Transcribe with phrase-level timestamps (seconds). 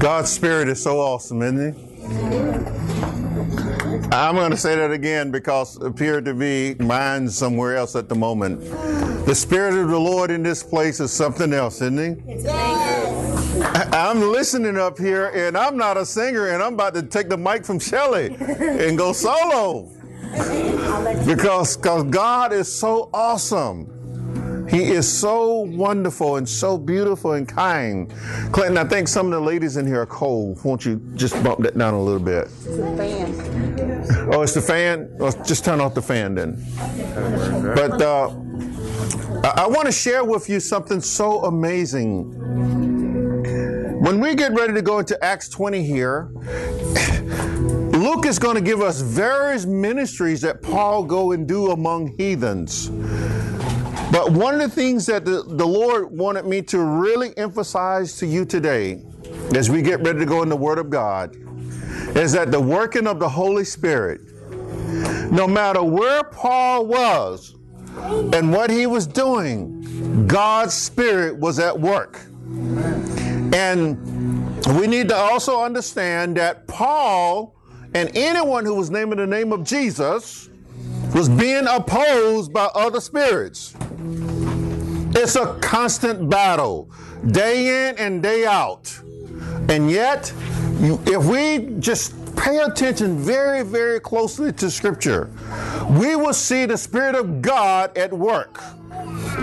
[0.00, 1.90] God's Spirit is so awesome, isn't He?
[4.12, 8.08] I'm going to say that again because it appeared to be mine somewhere else at
[8.08, 8.60] the moment.
[9.26, 12.48] The Spirit of the Lord in this place is something else, isn't He?
[13.92, 17.36] I'm listening up here and I'm not a singer and I'm about to take the
[17.36, 19.90] mic from Shelley and go solo
[20.32, 21.36] I'll let you.
[21.36, 23.99] because cause God is so awesome.
[24.70, 28.08] He is so wonderful and so beautiful and kind.
[28.52, 30.64] Clinton, I think some of the ladies in here are cold.
[30.64, 32.44] Won't you just bump that down a little bit?
[32.44, 34.32] It's the fan.
[34.32, 35.10] Oh, it's the fan?
[35.18, 36.64] Well, just turn off the fan then.
[37.74, 38.28] But uh,
[39.42, 42.30] I, I want to share with you something so amazing.
[44.00, 46.30] When we get ready to go into Acts 20 here,
[47.92, 52.88] Luke is going to give us various ministries that Paul go and do among heathens.
[54.10, 58.26] But one of the things that the, the Lord wanted me to really emphasize to
[58.26, 59.02] you today
[59.54, 61.36] as we get ready to go in the Word of God
[62.16, 64.20] is that the working of the Holy Spirit,
[65.30, 67.54] no matter where Paul was
[67.96, 72.20] and what he was doing, God's Spirit was at work.
[73.52, 73.96] And
[74.76, 77.54] we need to also understand that Paul
[77.94, 80.48] and anyone who was naming the name of Jesus
[81.14, 83.74] was being opposed by other spirits.
[85.14, 86.90] It's a constant battle,
[87.26, 88.98] day in and day out.
[89.68, 90.32] And yet,
[90.80, 95.30] you, if we just pay attention very, very closely to Scripture,
[95.90, 98.62] we will see the Spirit of God at work.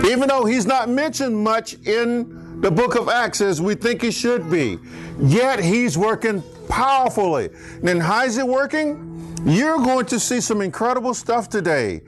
[0.04, 4.10] Even though He's not mentioned much in the book of Acts as we think He
[4.10, 4.78] should be,
[5.20, 7.50] yet He's working powerfully.
[7.82, 9.07] And how is it working?
[9.44, 12.02] You're going to see some incredible stuff today.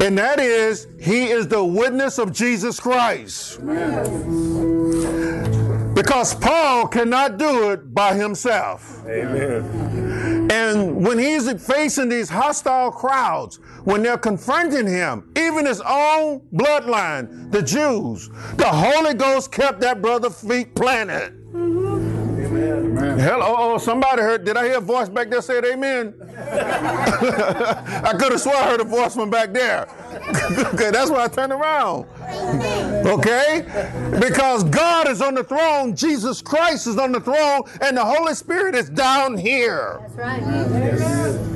[0.00, 3.60] And that is, He is the witness of Jesus Christ.
[5.94, 9.04] Because Paul cannot do it by himself.
[9.06, 10.48] Amen.
[10.50, 17.52] And when he's facing these hostile crowds, when they're confronting him, even his own bloodline,
[17.52, 21.36] the Jews, the Holy Ghost kept that brother's feet planted.
[22.60, 24.44] Hello, oh, oh, somebody heard.
[24.44, 26.14] Did I hear a voice back there say amen?
[26.38, 29.88] I could have sworn I heard a voice from back there.
[30.74, 32.06] okay, that's why I turned around.
[33.06, 33.64] Okay?
[34.20, 38.34] Because God is on the throne, Jesus Christ is on the throne, and the Holy
[38.34, 40.00] Spirit is down here.
[40.16, 41.46] That's right.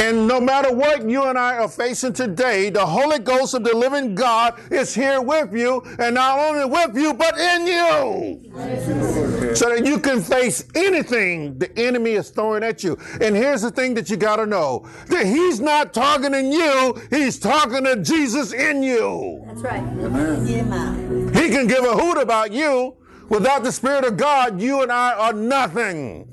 [0.00, 3.74] And no matter what you and I are facing today, the Holy Ghost of the
[3.74, 9.54] living God is here with you, and not only with you, but in you.
[9.54, 12.98] So that you can face anything the enemy is throwing at you.
[13.20, 16.94] And here's the thing that you got to know that he's not talking targeting you,
[17.10, 19.42] he's talking to Jesus in you.
[19.46, 19.80] That's right.
[19.80, 21.34] Amen.
[21.34, 22.96] He can give a hoot about you.
[23.28, 26.28] Without the Spirit of God, you and I are nothing.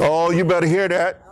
[0.00, 1.25] Oh, you better hear that.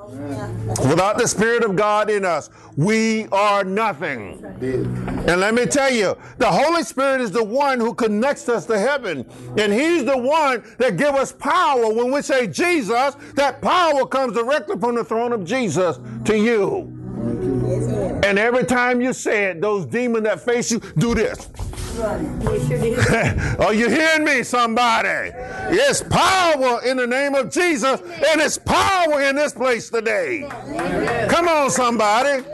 [0.88, 4.44] Without the Spirit of God in us, we are nothing.
[4.44, 8.78] And let me tell you, the Holy Spirit is the one who connects us to
[8.78, 9.26] heaven.
[9.58, 11.92] And He's the one that gives us power.
[11.92, 17.00] When we say Jesus, that power comes directly from the throne of Jesus to you.
[18.24, 21.48] And every time you say it, those demons that face you do this.
[23.60, 25.30] Are you hearing me, somebody?
[25.70, 30.48] It's power in the name of Jesus, and it's power in this place today.
[31.30, 32.44] Come on, somebody.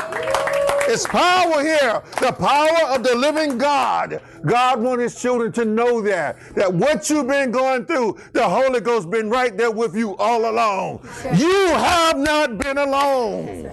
[0.92, 4.20] It's power here, the power of the living God.
[4.44, 6.36] God wants his children to know that.
[6.54, 10.50] That what you've been going through, the Holy Ghost been right there with you all
[10.50, 11.08] along.
[11.34, 13.70] You have not been alone.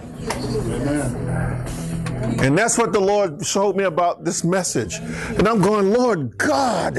[2.40, 4.96] And that's what the Lord showed me about this message.
[4.96, 6.96] And I'm going, Lord God,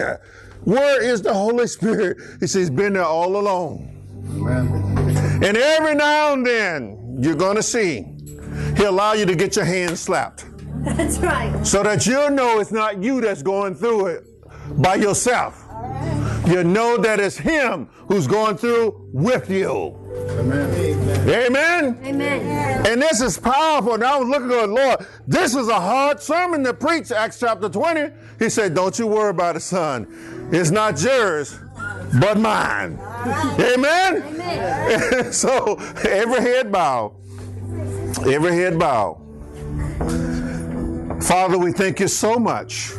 [0.64, 2.18] where is the Holy Spirit?
[2.40, 3.96] He says, He's been there all along.
[5.42, 8.06] And every now and then, you're going to see,
[8.76, 10.46] He'll allow you to get your hand slapped
[10.84, 11.66] That's right.
[11.66, 14.26] so that you'll know it's not you that's going through it
[14.82, 15.59] by yourself.
[16.48, 19.96] You know that it's Him who's going through with you.
[21.28, 22.00] Amen.
[22.04, 22.88] Amen.
[22.88, 23.96] And this is powerful.
[23.96, 27.70] And I was looking at Lord, this is a hard sermon to preach, Acts chapter
[27.70, 28.14] 20.
[28.40, 30.50] He said, Don't you worry about it, son.
[30.52, 31.60] It's not yours,
[32.20, 33.00] but mine.
[33.60, 34.24] Amen?
[34.24, 35.34] Amen.
[35.34, 35.76] so
[36.08, 37.16] every head bow.
[38.26, 39.22] Every head bow.
[41.22, 42.94] Father, we thank you so much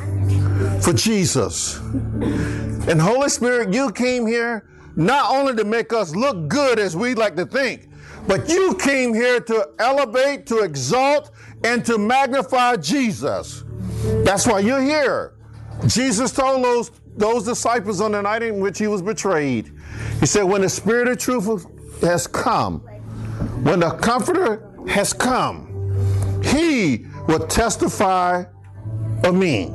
[0.82, 1.78] for Jesus.
[1.78, 7.14] And Holy Spirit, you came here not only to make us look good as we
[7.14, 7.88] like to think,
[8.26, 11.30] but you came here to elevate, to exalt,
[11.64, 13.64] and to magnify Jesus.
[14.24, 15.34] That's why you're here.
[15.86, 19.72] Jesus told those, those disciples on the night in which he was betrayed,
[20.20, 21.66] He said, When the Spirit of truth
[22.02, 22.80] has come,
[23.62, 25.66] when the Comforter has come,
[26.44, 28.44] he will testify
[29.24, 29.70] of me.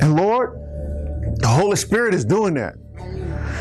[0.00, 0.58] And Lord,
[1.36, 2.76] the Holy Spirit is doing that.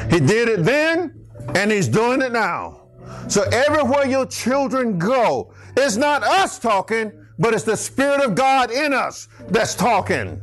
[0.09, 2.87] He did it then, and He's doing it now.
[3.27, 8.71] So everywhere your children go, it's not us talking, but it's the Spirit of God
[8.71, 10.39] in us that's talking.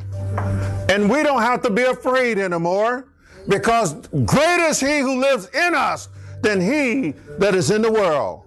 [0.88, 3.08] And we don't have to be afraid anymore
[3.48, 3.94] because
[4.24, 6.08] greater is He who lives in us
[6.42, 8.44] than He that is in the world.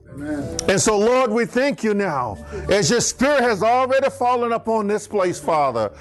[0.67, 2.37] And so, Lord, we thank you now.
[2.69, 5.91] As your spirit has already fallen upon this place, Father,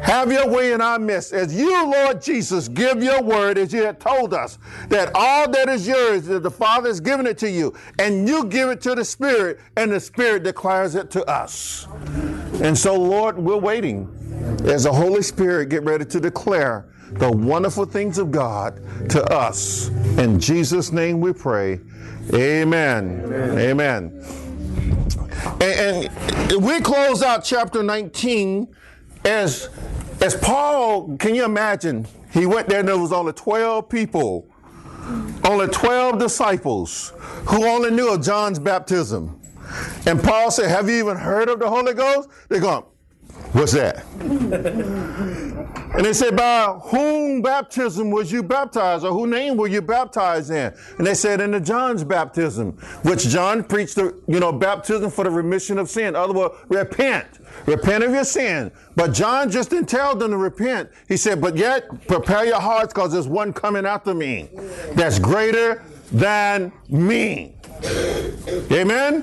[0.00, 1.32] have your way in our midst.
[1.32, 5.68] As you, Lord Jesus, give your word as you had told us that all that
[5.68, 8.94] is yours, that the Father has given it to you, and you give it to
[8.94, 11.86] the Spirit, and the Spirit declares it to us.
[12.62, 14.08] And so, Lord, we're waiting
[14.64, 18.80] as the Holy Spirit get ready to declare the wonderful things of God
[19.10, 19.88] to us.
[20.18, 21.80] In Jesus' name we pray.
[22.32, 23.22] Amen.
[23.24, 23.58] Amen.
[23.58, 24.24] Amen.
[25.60, 26.08] And,
[26.52, 28.74] and, we close out chapter 19
[29.24, 29.68] as
[30.20, 32.06] as Paul, can you imagine?
[32.30, 34.46] He went there and there was only 12 people,
[35.44, 37.12] only 12 disciples
[37.46, 39.40] who only knew of John's baptism.
[40.06, 42.28] And Paul said, Have you even heard of the Holy Ghost?
[42.48, 42.84] They're going,
[43.54, 44.04] What's that?
[45.94, 50.50] and they said, By whom baptism was you baptized, or whose name were you baptized
[50.50, 50.74] in?
[50.98, 52.72] And they said, In the John's baptism,
[53.04, 56.08] which John preached the, you know, baptism for the remission of sin.
[56.08, 57.28] In other words, repent.
[57.66, 58.72] Repent of your sin.
[58.96, 60.90] But John just didn't tell them to repent.
[61.06, 64.48] He said, But yet prepare your hearts because there's one coming after me
[64.94, 67.54] that's greater than me.
[68.70, 69.22] Amen?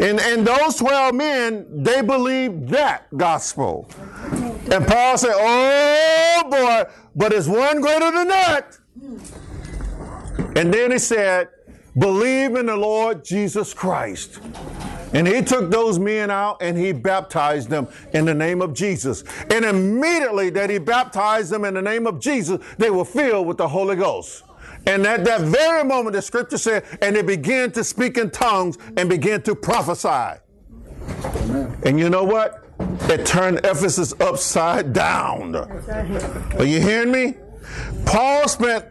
[0.00, 3.88] And, and those 12 men, they believed that gospel.
[4.70, 8.78] And Paul said, Oh boy, but it's one greater than that.
[10.56, 11.48] And then he said,
[11.98, 14.40] Believe in the Lord Jesus Christ.
[15.12, 19.24] And he took those men out and he baptized them in the name of Jesus.
[19.50, 23.56] And immediately that he baptized them in the name of Jesus, they were filled with
[23.56, 24.44] the Holy Ghost.
[24.88, 28.78] And at that very moment, the scripture said, and they began to speak in tongues
[28.96, 30.40] and began to prophesy.
[31.24, 31.76] Amen.
[31.84, 32.64] And you know what?
[33.02, 35.54] It turned Ephesus upside down.
[35.56, 37.34] Are you hearing me?
[38.06, 38.86] Paul spent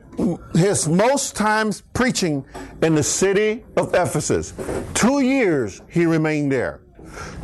[0.54, 2.46] his most times preaching
[2.84, 4.54] in the city of Ephesus.
[4.94, 6.82] Two years he remained there.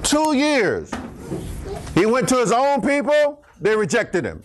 [0.04, 0.92] Two years.
[1.96, 4.44] He went to his own people, they rejected him.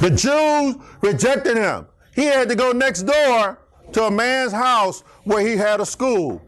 [0.00, 1.86] The Jews rejected him.
[2.14, 3.58] He had to go next door
[3.92, 6.42] to a man's house where he had a school.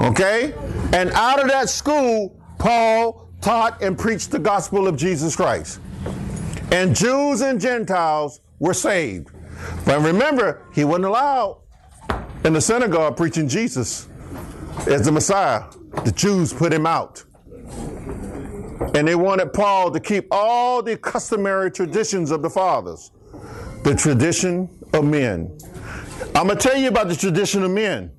[0.00, 0.54] Okay?
[0.92, 5.80] And out of that school, Paul taught and preached the gospel of Jesus Christ.
[6.72, 9.30] And Jews and Gentiles were saved.
[9.84, 11.60] But remember, he wasn't allowed
[12.44, 14.08] in the synagogue preaching Jesus
[14.86, 15.64] as the Messiah.
[16.04, 17.24] The Jews put him out.
[18.94, 23.10] And they wanted Paul to keep all the customary traditions of the fathers
[23.84, 25.56] the tradition of men.
[26.34, 28.10] I'm going to tell you about the tradition of men.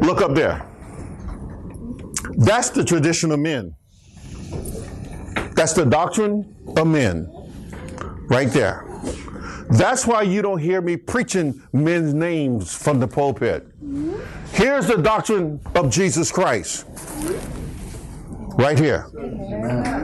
[0.00, 0.66] Look up there.
[2.36, 3.74] That's the tradition of men.
[5.54, 7.30] That's the doctrine of men.
[8.28, 8.84] Right there.
[9.70, 13.66] That's why you don't hear me preaching men's names from the pulpit.
[14.52, 16.86] Here's the doctrine of Jesus Christ.
[18.54, 19.06] Right here.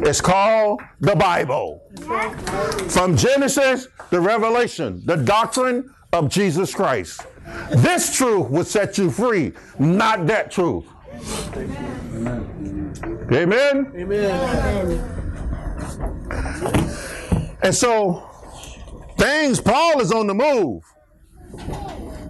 [0.04, 1.82] It's called the Bible.
[2.88, 7.26] From Genesis to Revelation, the doctrine of Jesus Christ.
[7.70, 10.86] This truth will set you free, not that truth.
[13.32, 13.92] Amen.
[13.94, 15.14] Amen.
[17.62, 18.22] And so,
[19.18, 20.82] things, Paul is on the move.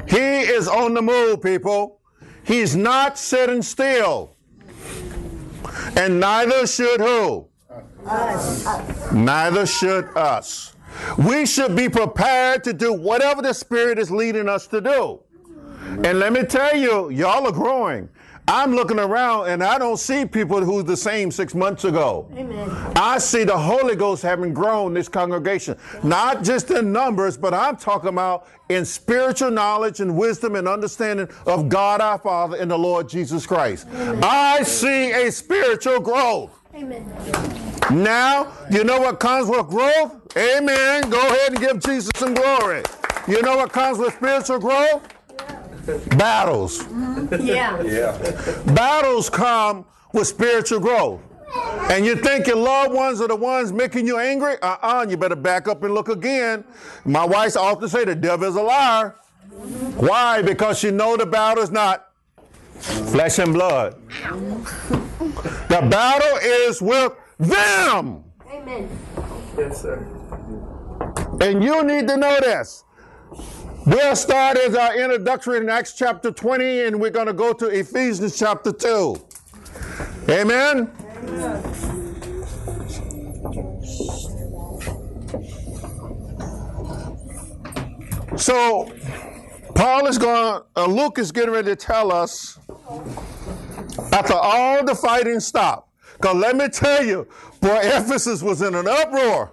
[0.09, 2.01] He is on the move, people.
[2.45, 4.38] He's not sitting still.
[5.97, 7.47] And neither should who?
[8.07, 9.13] Us.
[9.13, 10.75] Neither should us.
[11.17, 15.21] We should be prepared to do whatever the Spirit is leading us to do.
[16.05, 18.09] And let me tell you, y'all are growing.
[18.49, 22.27] I'm looking around and I don't see people who's the same six months ago.
[22.35, 22.71] Amen.
[22.97, 27.77] I see the Holy Ghost having grown this congregation, not just in numbers, but I'm
[27.77, 32.79] talking about in spiritual knowledge and wisdom and understanding of God our Father and the
[32.79, 33.87] Lord Jesus Christ.
[33.93, 34.25] Amen.
[34.25, 36.59] I see a spiritual growth.
[36.75, 37.07] Amen.
[37.91, 40.37] Now, you know what comes with growth?
[40.39, 41.11] Amen.
[41.11, 42.83] Go ahead and give Jesus some glory.
[43.27, 45.07] You know what comes with spiritual growth?
[46.17, 46.83] Battles.
[46.85, 47.47] Mm-hmm.
[47.47, 47.83] Yeah.
[47.83, 48.63] yeah.
[48.75, 51.21] Battles come with spiritual growth.
[51.91, 55.37] and you think your loved ones are the ones making you angry, uh-uh, you better
[55.37, 56.63] back up and look again.
[57.05, 59.17] My wife often say the devil is a liar.
[59.97, 60.43] Why?
[60.43, 62.09] Because you know the battle is not
[62.79, 63.97] flesh and blood.
[65.69, 68.25] The battle is with them.
[68.51, 68.89] Amen.
[69.57, 70.07] Yes, sir.
[71.41, 72.85] And you need to know this.
[73.89, 77.69] We'll start as our introductory in Acts chapter 20, and we're going to go to
[77.69, 79.17] Ephesians chapter 2.
[80.29, 80.91] Amen?
[88.37, 88.93] So,
[89.75, 92.59] Paul is going, uh, Luke is getting ready to tell us
[94.13, 95.91] after all the fighting stopped.
[96.13, 97.27] Because let me tell you,
[97.63, 99.51] boy, Ephesus was in an uproar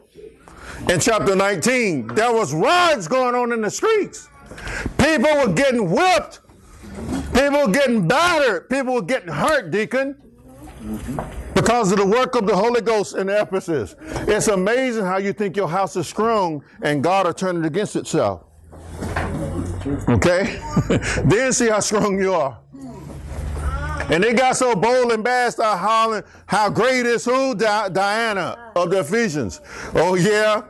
[0.89, 2.07] in chapter 19.
[2.07, 4.29] There was riots going on in the streets.
[4.97, 6.41] People were getting whipped.
[7.33, 8.69] People were getting battered.
[8.69, 10.15] People were getting hurt, deacon,
[11.53, 13.95] because of the work of the Holy Ghost in Ephesus.
[13.99, 17.95] It's amazing how you think your house is strong and God will turn it against
[17.95, 18.43] itself.
[20.07, 20.61] Okay?
[21.25, 22.59] then see how strong you are.
[24.09, 27.55] And they got so bold and bad, start hollering, how great is who?
[27.55, 29.61] Di- Diana of the Ephesians.
[29.95, 30.61] Oh, yeah?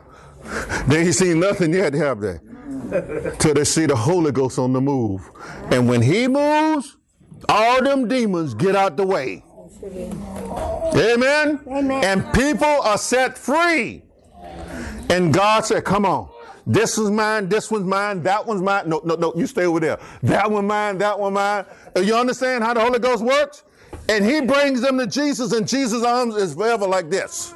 [0.87, 2.39] They ain't seen nothing yet, to have they?
[3.39, 5.21] Till they see the Holy Ghost on the move.
[5.71, 6.97] And when he moves,
[7.49, 9.43] all them demons get out the way.
[9.83, 11.59] Amen?
[11.67, 12.03] Amen.
[12.03, 14.03] And people are set free.
[15.09, 16.29] And God said, come on.
[16.67, 18.89] This is mine, this one's mine, that one's mine.
[18.89, 19.99] No, no, no, you stay over there.
[20.23, 21.65] That one mine, that one mine.
[21.95, 23.63] Uh, You understand how the Holy Ghost works?
[24.09, 27.53] And he brings them to Jesus, and Jesus' arms is forever like this.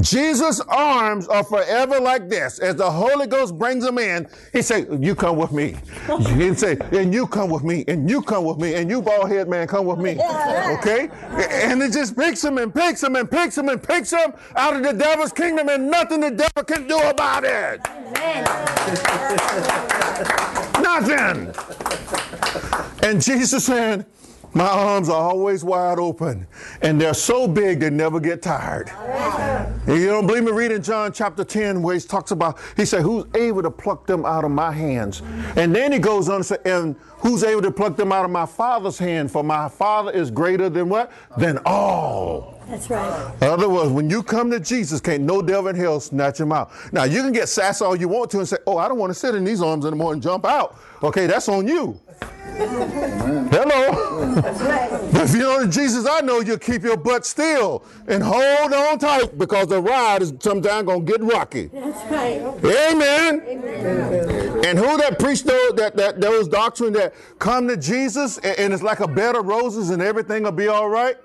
[0.00, 2.58] Jesus' arms are forever like this.
[2.58, 5.76] As the Holy Ghost brings them in, he say, you come with me.
[6.32, 9.28] He say, and you come with me, and you come with me, and you bald
[9.28, 10.18] head man, come with me.
[10.72, 11.08] Okay?
[11.32, 14.74] And it just picks him and picks him and picks him and picks him out
[14.74, 17.80] of the devil's kingdom, and nothing the devil can do about it.
[20.82, 21.52] Nothing.
[23.02, 24.06] And Jesus said,
[24.54, 26.46] My arms are always wide open,
[26.82, 28.90] and they're so big they never get tired.
[29.86, 30.52] And you don't believe me?
[30.52, 34.06] Read in John chapter 10 where he talks about, he said, Who's able to pluck
[34.06, 35.22] them out of my hands?
[35.56, 38.30] And then he goes on to say, And who's able to pluck them out of
[38.30, 39.30] my Father's hand?
[39.30, 41.10] For my Father is greater than what?
[41.38, 42.60] Than all.
[42.68, 43.34] That's right.
[43.42, 46.52] In other words, when you come to Jesus, can't no devil in hell snatch him
[46.52, 46.70] out.
[46.92, 49.10] Now, you can get sassy all you want to and say, oh, I don't want
[49.10, 50.78] to sit in these arms anymore and jump out.
[51.02, 52.00] Okay, that's on you.
[53.50, 54.36] Hello.
[55.22, 58.98] if you know the Jesus I know, you'll keep your butt still and hold on
[58.98, 61.66] tight because the ride is sometimes going to get rocky.
[61.66, 62.40] That's right.
[62.92, 63.40] Amen.
[64.64, 68.72] And who that preached those, that, that those doctrine that come to Jesus and, and
[68.72, 71.16] it's like a bed of roses and everything will be all right?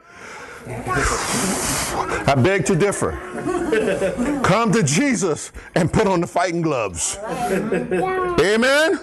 [0.67, 3.11] I beg to differ.
[4.43, 7.17] Come to Jesus and put on the fighting gloves.
[7.23, 8.99] Amen.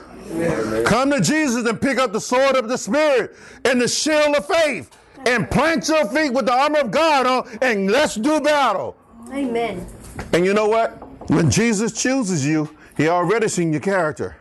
[0.85, 4.47] Come to Jesus and pick up the sword of the Spirit and the shield of
[4.47, 4.91] faith
[5.27, 8.97] and plant your feet with the armor of God on and let's do battle.
[9.33, 9.87] Amen.
[10.33, 11.01] And you know what?
[11.31, 14.37] When Jesus chooses you, he already seen your character.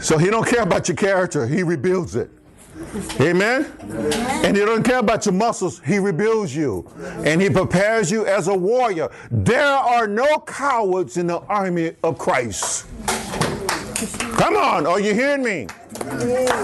[0.00, 2.30] So he don't care about your character, he rebuilds it.
[3.20, 3.72] Amen?
[4.44, 6.86] And he doesn't care about your muscles, he rebuilds you.
[7.24, 9.08] And he prepares you as a warrior.
[9.30, 12.86] There are no cowards in the army of Christ.
[14.36, 15.66] Come on, are you hearing me?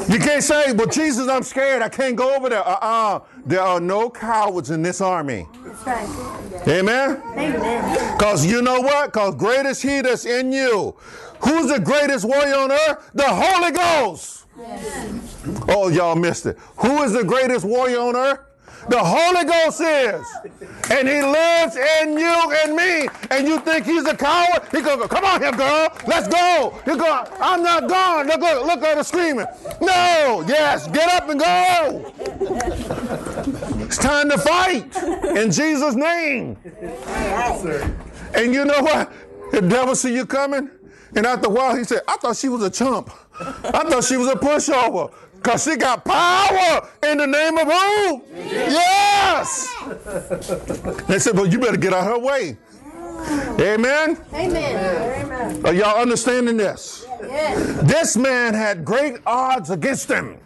[0.09, 1.83] You can't say, well, Jesus, I'm scared.
[1.83, 2.67] I can't go over there.
[2.67, 3.21] Uh-uh.
[3.47, 5.47] There are no cowards in this army.
[5.65, 6.69] That's right.
[6.69, 7.23] Amen?
[7.37, 8.17] Amen.
[8.19, 9.13] Because you know what?
[9.13, 10.97] Because great is he that's in you.
[11.41, 13.11] Who's the greatest warrior on earth?
[13.15, 14.47] The Holy Ghost.
[15.69, 16.59] Oh, y'all missed it.
[16.79, 18.41] Who is the greatest warrior on earth?
[18.89, 20.27] The Holy Ghost is.
[20.91, 23.09] And he lives in you and me.
[23.31, 24.63] And you think he's a coward?
[24.73, 25.89] He goes, come on here, girl.
[26.07, 26.75] Let's go.
[26.85, 28.27] He go, I'm not gone.
[28.27, 29.47] Look, look, look at her screaming.
[29.81, 30.45] No.
[30.47, 30.89] Yes.
[30.89, 32.13] Get up and go.
[33.85, 34.97] It's time to fight
[35.37, 36.57] in Jesus' name.
[38.35, 39.13] And you know what?
[39.53, 40.71] The devil see you coming,
[41.17, 43.11] and after a while he said, I thought she was a chump.
[43.41, 45.13] I thought she was a pushover.
[45.43, 48.23] Because she got power in the name of who?
[48.35, 49.75] Yes.
[51.09, 52.59] They said, well, you better get out of her way.
[53.59, 54.19] Amen.
[54.35, 55.25] Amen.
[55.25, 55.67] Amen.
[55.67, 57.07] Are y'all understanding this?
[57.23, 57.83] Yes.
[57.83, 60.39] This man had great odds against him.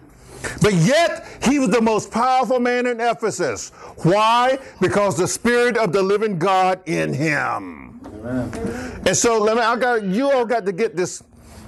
[0.62, 3.70] But yet, he was the most powerful man in Ephesus.
[4.02, 4.58] Why?
[4.80, 8.00] Because the spirit of the living God in him.
[8.04, 9.02] Amen.
[9.06, 11.22] And so, let me, I got, you all got to get this,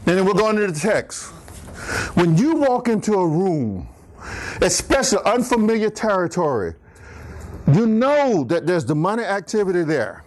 [0.07, 1.33] and then we're going to the text.
[2.15, 3.89] When you walk into a room,
[4.61, 6.75] especially unfamiliar territory,
[7.73, 10.25] you know that there's demonic activity there.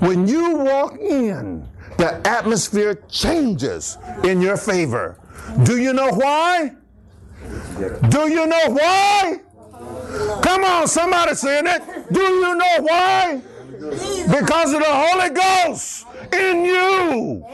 [0.00, 5.18] When you walk in, the atmosphere changes in your favor.
[5.64, 6.72] Do you know why?
[8.08, 9.36] Do you know why?
[10.42, 12.12] Come on, somebody saying it.
[12.12, 13.42] Do you know why?
[13.78, 17.44] Because of the Holy Ghost in you.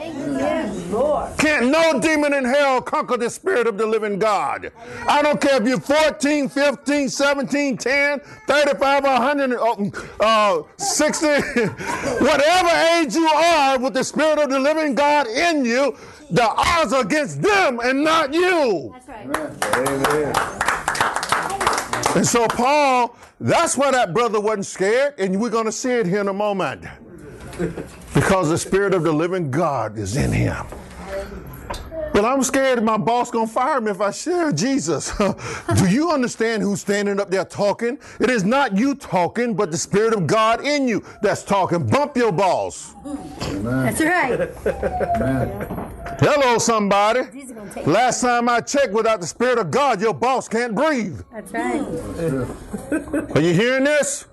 [1.38, 4.72] Can't no demon in hell conquer the spirit of the living God.
[5.06, 11.26] I don't care if you're 14, 15, 17, 10, 35, 100, uh, 60,
[12.24, 15.96] whatever age you are with the spirit of the living God in you,
[16.30, 18.94] the odds are against them and not you.
[19.06, 20.60] That's right.
[22.14, 26.06] And so, Paul, that's why that brother wasn't scared, and we're going to see it
[26.06, 26.84] here in a moment.
[28.14, 30.66] Because the Spirit of the living God is in him.
[32.14, 35.12] Well, I'm scared my boss gonna fire me if I share Jesus.
[35.18, 37.98] Do you understand who's standing up there talking?
[38.20, 41.84] It is not you talking, but the Spirit of God in you that's talking.
[41.84, 42.94] Bump your boss.
[43.02, 44.48] That's right.
[46.20, 47.22] Hello, somebody.
[47.32, 50.72] Jesus gonna take Last time I checked, without the Spirit of God, your boss can't
[50.72, 51.20] breathe.
[51.32, 51.80] That's right.
[53.34, 54.26] Are you hearing this?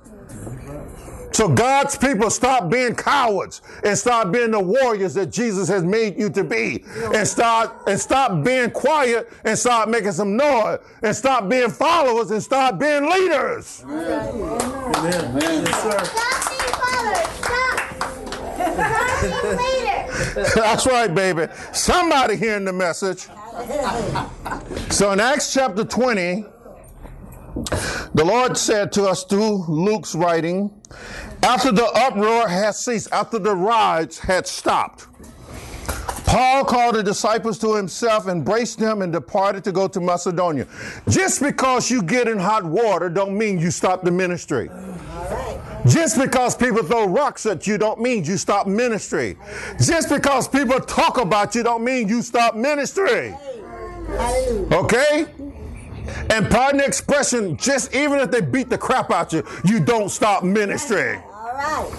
[1.34, 6.20] So God's people stop being cowards and start being the warriors that Jesus has made
[6.20, 6.84] you to be.
[7.14, 10.80] And start and stop being quiet and start making some noise.
[11.02, 13.66] And stop being followers and start being leaders.
[13.66, 15.72] Stop being followers.
[17.40, 17.80] Stop.
[18.58, 20.54] Stop being leaders.
[20.54, 21.48] That's right, baby.
[21.72, 23.28] Somebody hearing the message.
[24.90, 26.46] So in Acts chapter 20,
[28.14, 30.72] the Lord said to us through Luke's writing,
[31.44, 35.08] after the uproar had ceased, after the riots had stopped,
[36.32, 40.66] Paul called the disciples to himself, embraced them, and departed to go to Macedonia.
[41.10, 44.70] Just because you get in hot water don't mean you stop the ministry.
[45.86, 49.36] Just because people throw rocks at you don't mean you stop ministry.
[49.84, 53.36] Just because people talk about you don't mean you stop ministry.
[54.72, 55.26] Okay?
[56.30, 60.10] And pardon the expression, just even if they beat the crap out you, you don't
[60.10, 61.20] stop ministry.
[61.52, 61.92] All right.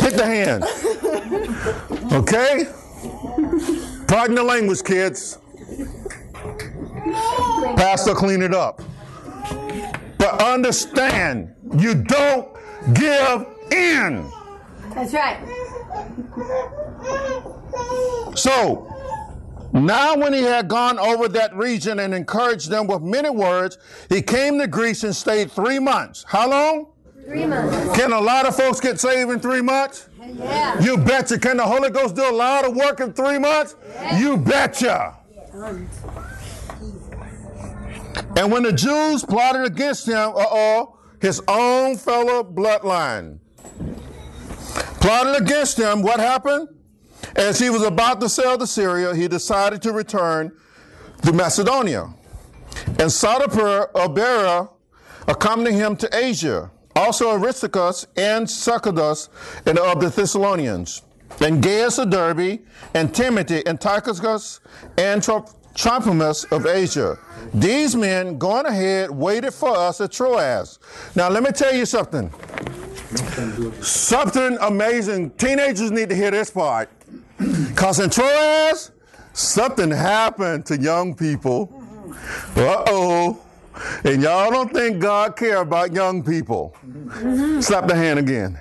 [0.00, 0.62] Hit the hand.
[2.12, 2.66] Okay?
[4.06, 5.38] Pardon the language, kids.
[7.76, 8.80] Pastor, clean it up.
[10.18, 12.48] But understand, you don't
[12.94, 14.30] give in.
[14.94, 15.38] That's right.
[18.36, 18.92] So,
[19.72, 24.22] now when he had gone over that region and encouraged them with many words, he
[24.22, 26.24] came to Greece and stayed three months.
[26.28, 26.92] How long?
[27.26, 27.98] Three months.
[27.98, 30.08] Can a lot of folks get saved in three months?
[30.20, 30.80] Yeah.
[30.80, 31.38] You betcha.
[31.38, 33.74] Can the Holy Ghost do a lot of work in three months?
[34.16, 35.16] You betcha.
[38.36, 43.38] And when the Jews plotted against him, uh oh, his own fellow bloodline
[45.00, 46.68] plotted against him, what happened?
[47.34, 50.52] As he was about to sail to Syria, he decided to return
[51.22, 52.14] to Macedonia.
[52.86, 54.68] And Sopater of Berea
[55.26, 56.70] accompanied him to Asia.
[56.96, 59.28] Also Aristarchus and Secundus
[59.66, 61.02] and of the Thessalonians.
[61.40, 62.12] And Gaius of
[62.94, 64.60] and Timothy, and Tychicus,
[64.96, 65.22] and
[65.74, 67.18] Trophimus of Asia.
[67.52, 70.78] These men, going ahead, waited for us at Troas.
[71.14, 72.32] Now, let me tell you something.
[73.82, 75.30] Something amazing.
[75.32, 76.88] Teenagers need to hear this part.
[77.38, 78.92] Because in Troas,
[79.34, 81.70] something happened to young people.
[82.56, 83.45] Uh oh.
[84.04, 86.74] And y'all don't think God care about young people.
[87.60, 88.58] Slap the hand again.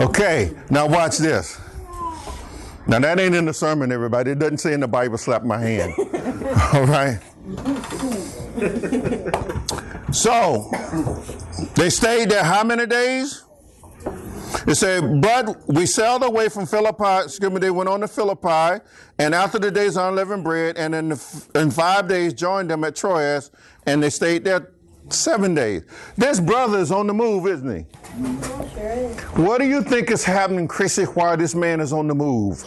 [0.00, 1.58] Okay, now watch this.
[2.86, 4.32] Now that ain't in the sermon, everybody.
[4.32, 5.94] It doesn't say in the Bible, slap my hand.
[6.72, 7.20] All right.
[10.12, 10.70] So
[11.76, 13.44] they stayed there how many days?
[14.66, 17.24] It said, but we sailed away from Philippi.
[17.24, 18.82] Excuse me, they went on to Philippi,
[19.18, 22.84] and after the days of unleavened bread, and in, the, in five days joined them
[22.84, 23.50] at Troas,
[23.86, 24.70] and they stayed there
[25.08, 25.82] seven days.
[26.16, 27.86] This brother is on the move, isn't he?
[28.46, 29.20] Sure is.
[29.36, 32.62] What do you think is happening, Chrissy, while this man is on the move?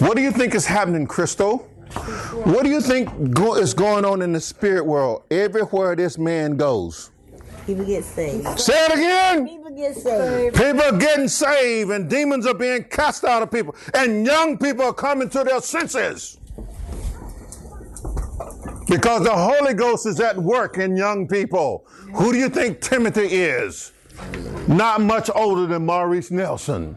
[0.00, 1.58] What do you think is happening, Crystal?
[2.44, 6.56] What do you think go- is going on in the spirit world everywhere this man
[6.56, 7.10] goes?
[7.68, 8.58] People get saved.
[8.58, 9.46] Say it again.
[9.46, 10.56] People get saved.
[10.56, 14.86] People are getting saved and demons are being cast out of people and young people
[14.86, 16.38] are coming to their senses.
[18.88, 21.86] Because the Holy Ghost is at work in young people.
[22.14, 23.92] Who do you think Timothy is?
[24.66, 26.96] Not much older than Maurice Nelson.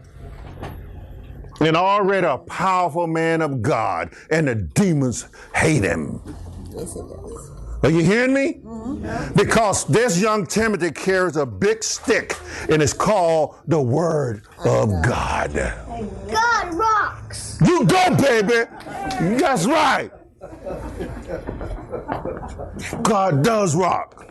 [1.60, 6.22] And already a powerful man of God, and the demons hate him.
[6.70, 7.51] Yes, it does.
[7.82, 8.60] Are you hearing me?
[8.64, 9.34] Mm-hmm.
[9.36, 12.36] Because this young Timothy carries a big stick
[12.70, 15.52] and it's called the Word of God.
[16.30, 17.58] God rocks.
[17.66, 18.70] You go, baby.
[19.38, 20.10] That's right.
[23.02, 24.26] God does rock.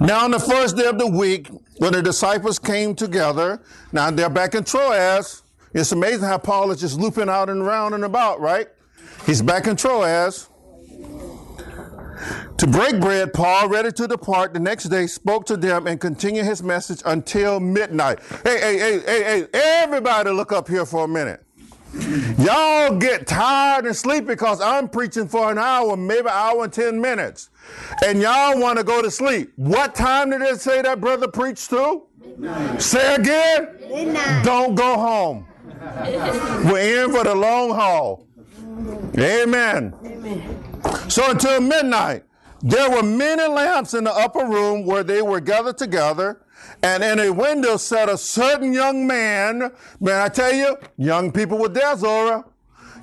[0.00, 1.48] now, on the first day of the week,
[1.78, 3.60] when the disciples came together,
[3.92, 5.42] now they're back in Troas.
[5.74, 8.68] It's amazing how Paul is just looping out and around and about, right?
[9.26, 10.48] He's back in Troas.
[12.58, 16.44] To break bread, Paul, ready to depart the next day, spoke to them and continued
[16.44, 18.20] his message until midnight.
[18.44, 21.44] Hey, hey, hey, hey, hey, everybody look up here for a minute.
[22.38, 26.72] Y'all get tired and sleep because I'm preaching for an hour, maybe an hour and
[26.72, 27.50] 10 minutes.
[28.04, 29.52] And y'all want to go to sleep.
[29.56, 32.02] What time did it say that brother preached to?
[32.78, 33.78] Say again?
[33.88, 34.44] Midnight.
[34.44, 35.46] Don't go home.
[36.68, 38.26] We're in for the long haul.
[39.16, 39.94] Amen.
[40.04, 40.63] Amen.
[41.08, 42.24] So until midnight,
[42.62, 46.40] there were many lamps in the upper room where they were gathered together,
[46.82, 49.72] and in a window sat a certain young man.
[50.00, 52.44] Man, I tell you, young people were there, Zora.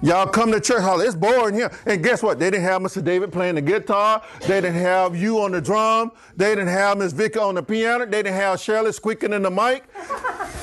[0.03, 0.99] Y'all come to church hall.
[0.99, 1.71] It's boring here.
[1.85, 2.39] And guess what?
[2.39, 3.03] They didn't have Mr.
[3.03, 4.23] David playing the guitar.
[4.41, 6.11] They didn't have you on the drum.
[6.35, 8.05] They didn't have Miss Vicky on the piano.
[8.05, 9.83] They didn't have Shirley squeaking in the mic.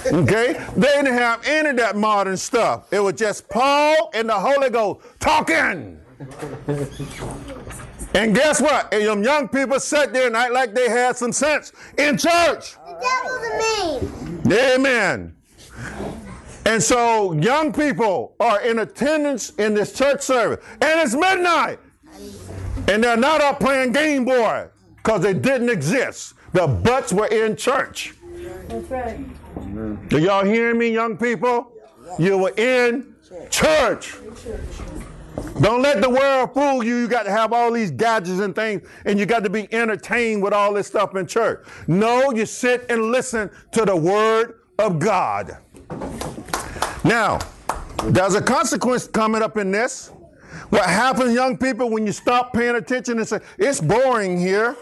[0.07, 0.54] Okay?
[0.76, 2.92] They didn't have any of that modern stuff.
[2.92, 5.98] It was just Paul and the Holy Ghost talking.
[8.14, 8.92] And guess what?
[8.92, 12.74] And them young people sat there and act like they had some sense in church.
[12.74, 14.00] The devil's a
[14.42, 14.52] mean.
[14.52, 15.37] Amen.
[16.66, 20.64] And so young people are in attendance in this church service.
[20.81, 21.78] And it's midnight.
[22.88, 26.35] And they're not up playing Game Boy because they didn't exist.
[26.52, 28.14] The butts were in church.
[28.68, 30.09] That's right.
[30.09, 31.72] Do y'all hear me, young people?
[32.18, 33.14] You were in
[33.50, 34.14] church.
[35.61, 36.96] Don't let the world fool you.
[36.96, 40.42] You got to have all these gadgets and things, and you got to be entertained
[40.42, 41.66] with all this stuff in church.
[41.87, 45.59] No, you sit and listen to the Word of God.
[47.05, 47.38] Now,
[48.05, 50.11] there's a consequence coming up in this.
[50.70, 54.77] What happens, young people, when you stop paying attention and say, it's boring here?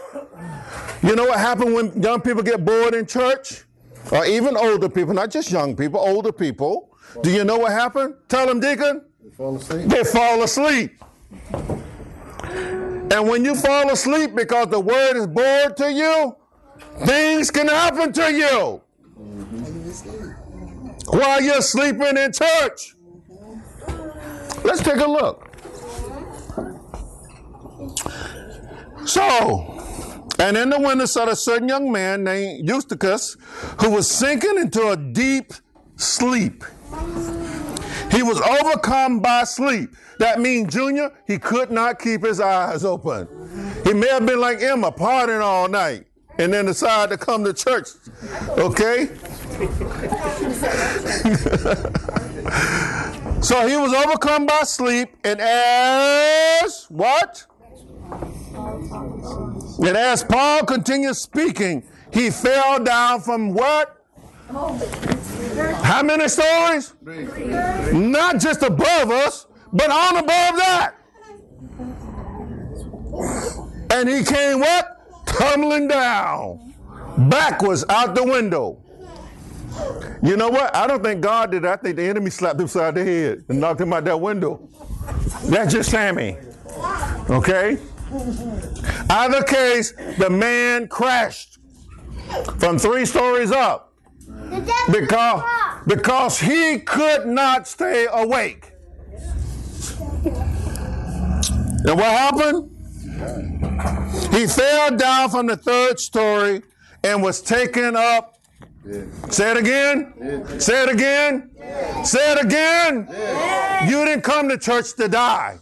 [1.01, 3.63] You know what happens when young people get bored in church?
[4.11, 6.95] Or even older people, not just young people, older people.
[7.21, 8.15] Do you know what happened?
[8.27, 9.06] Tell them, Deacon.
[9.35, 9.87] Fall asleep.
[9.87, 11.03] They fall asleep.
[13.09, 16.35] And when you fall asleep because the word is bored to you,
[17.05, 18.81] things can happen to you
[21.07, 22.95] while you're sleeping in church.
[24.63, 25.43] Let's take a look.
[29.05, 29.79] So,
[30.39, 33.37] and in the window sat a certain young man named Eutychus
[33.79, 35.53] who was sinking into a deep
[35.95, 36.63] sleep.
[38.11, 39.95] He was overcome by sleep.
[40.19, 43.27] That means, Junior, he could not keep his eyes open.
[43.83, 46.05] He may have been like Emma, partying all night,
[46.37, 47.89] and then decided to come to church.
[48.57, 49.07] Okay?
[53.41, 57.45] so he was overcome by sleep, and as what?
[59.79, 63.93] And as Paul continued speaking, he fell down from what?
[65.83, 66.93] How many stories?
[67.93, 70.95] Not just above us, but on above that.
[73.91, 75.25] And he came what?
[75.25, 76.73] Tumbling down,
[77.29, 78.81] backwards out the window.
[80.23, 80.75] You know what?
[80.75, 81.65] I don't think God did.
[81.65, 84.67] I think the enemy slapped him upside the head and knocked him out that window.
[85.45, 86.37] That's just Sammy.
[87.29, 87.77] Okay?
[89.09, 91.59] Either case, the man crashed
[92.57, 93.86] from three stories up
[94.91, 95.43] because,
[95.85, 98.71] because he could not stay awake.
[101.85, 102.71] And what happened?
[104.33, 106.61] He fell down from the third story
[107.03, 108.39] and was taken up.
[109.29, 110.59] Say it again.
[110.59, 111.51] Say it again.
[112.03, 113.07] Say it again.
[113.89, 115.59] You didn't come to church to die.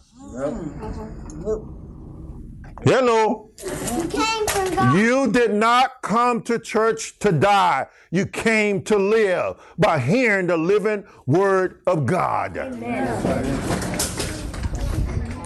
[2.84, 3.45] Hello.
[3.62, 7.86] You did not come to church to die.
[8.10, 12.54] You came to live by hearing the living word of God.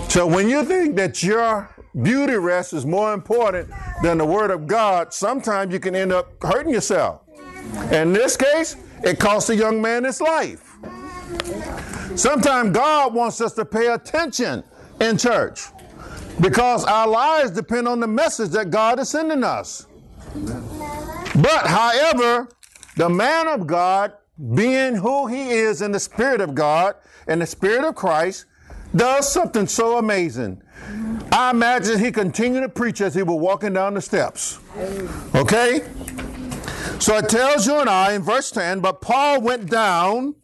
[0.08, 3.70] So when you think that your beauty rest is more important
[4.02, 7.20] than the word of God, sometimes you can end up hurting yourself.
[7.92, 10.76] In this case, it cost a young man his life.
[12.16, 14.64] Sometimes God wants us to pay attention
[15.00, 15.68] in church
[16.40, 19.86] because our lives depend on the message that God is sending us.
[21.34, 22.48] But, however,
[22.96, 24.12] the man of God,
[24.54, 26.94] being who he is in the Spirit of God
[27.26, 28.46] and the Spirit of Christ,
[28.94, 30.62] does something so amazing.
[31.32, 34.58] I imagine he continued to preach as he was walking down the steps.
[35.34, 35.84] Okay?
[36.98, 40.34] So it tells you and I in verse 10, but Paul went down,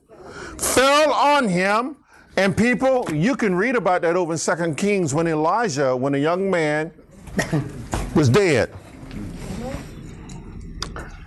[0.59, 1.97] fell on him,
[2.37, 6.18] and people, you can read about that over in Second Kings when Elijah, when a
[6.18, 6.92] young man
[8.14, 8.72] was dead.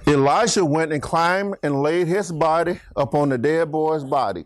[0.08, 4.46] Elijah went and climbed and laid his body upon the dead boy's body.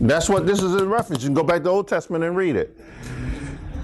[0.00, 1.22] That's what this is in reference.
[1.22, 2.76] You can go back to the Old Testament and read it.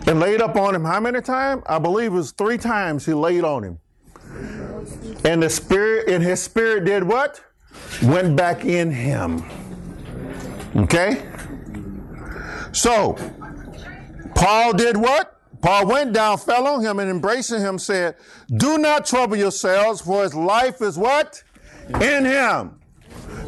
[0.06, 1.62] And laid up on him how many times?
[1.66, 3.78] I believe it was three times he laid on him.
[5.24, 7.40] And the spirit, and his spirit did what?
[8.02, 9.44] Went back in him.
[10.76, 11.22] Okay?
[12.72, 13.16] So,
[14.34, 15.36] Paul did what?
[15.60, 18.16] Paul went down, fell on him, and embracing him said,
[18.56, 21.42] Do not trouble yourselves, for his life is what?
[22.00, 22.80] In him.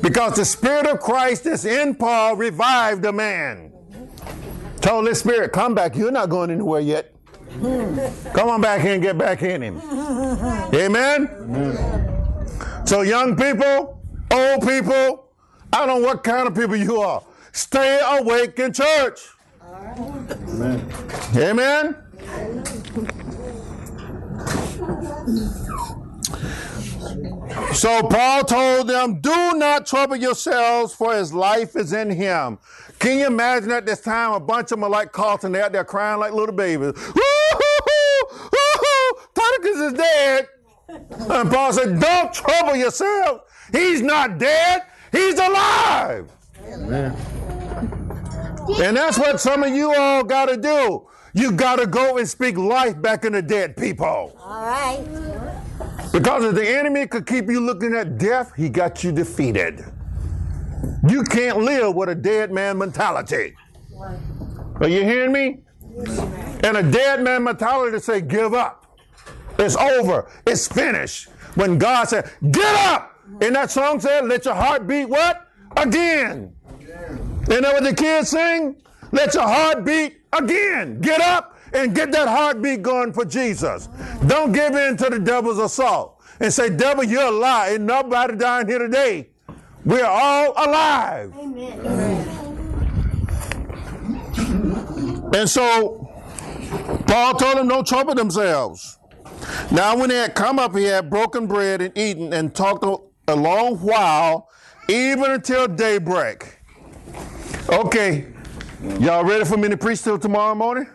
[0.02, 3.72] Because the Spirit of Christ is in Paul revived a man.
[4.80, 5.96] Told this Spirit, come back.
[5.96, 7.14] You're not going anywhere yet.
[7.61, 9.80] Come on back here and get back in him.
[10.74, 11.28] Amen?
[12.85, 15.30] So, young people, old people,
[15.72, 17.22] I don't know what kind of people you are.
[17.52, 19.20] Stay awake in church.
[19.62, 20.88] Amen.
[21.36, 21.96] Amen.
[27.74, 32.58] So Paul told them, Do not trouble yourselves, for his life is in him.
[32.98, 35.72] Can you imagine at this time a bunch of them are like Carlton, they're out
[35.72, 36.92] there crying like little babies.
[39.34, 40.48] Titicus is dead.
[40.88, 43.42] And Paul said, Don't trouble yourself.
[43.72, 46.30] He's not dead, he's alive.
[46.66, 47.16] Amen.
[48.80, 51.06] And that's what some of you all got to do.
[51.35, 54.37] You got to go and speak life back in the dead people.
[54.38, 55.04] All right.
[56.12, 59.85] Because if the enemy could keep you looking at death, he got you defeated.
[61.08, 63.54] You can't live with a dead man mentality.
[64.76, 65.61] Are you hearing me?
[66.64, 68.98] And a dead man mentality to say, give up.
[69.58, 70.30] It's over.
[70.46, 71.28] It's finished.
[71.54, 73.18] When God said, get up.
[73.40, 75.48] And that song said, let your heart beat what?
[75.76, 76.54] Again.
[77.52, 78.76] Isn't that what the kids sing?
[79.10, 81.02] Let your heart beat again.
[81.02, 83.90] Get up and get that heartbeat going for Jesus.
[84.26, 87.72] Don't give in to the devil's assault and say, Devil, you're a lie.
[87.72, 89.28] Ain't nobody dying here today.
[89.84, 91.34] We're all alive.
[91.38, 91.78] Amen.
[95.34, 96.10] And so
[97.06, 98.98] Paul told them, don't trouble themselves.
[99.70, 102.82] Now, when they had come up, he had broken bread and eaten and talked
[103.28, 104.48] a long while,
[104.88, 106.62] even until daybreak.
[107.68, 108.27] Okay,
[108.98, 110.87] y'all ready for me to preach till tomorrow morning?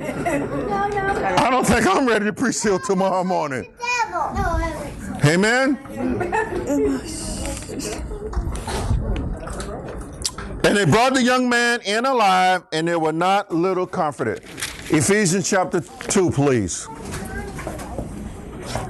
[0.00, 3.72] I don't think I'm ready to preach till tomorrow morning.
[5.24, 5.78] Amen?
[10.62, 14.42] And they brought the young man in alive, and they were not little comforted.
[14.90, 16.86] Ephesians chapter 2, please.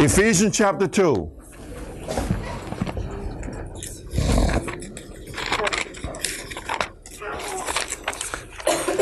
[0.00, 1.30] Ephesians chapter 2.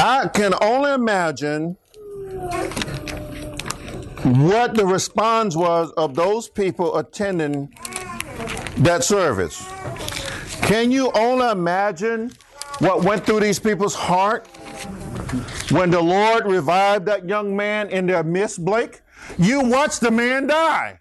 [0.00, 1.76] I can only imagine
[4.22, 7.74] what the response was of those people attending
[8.78, 9.66] that service.
[10.62, 12.30] Can you only imagine
[12.78, 14.46] what went through these people's heart
[15.70, 19.00] when the Lord revived that young man in their midst, Blake?
[19.37, 21.00] You watched the man die.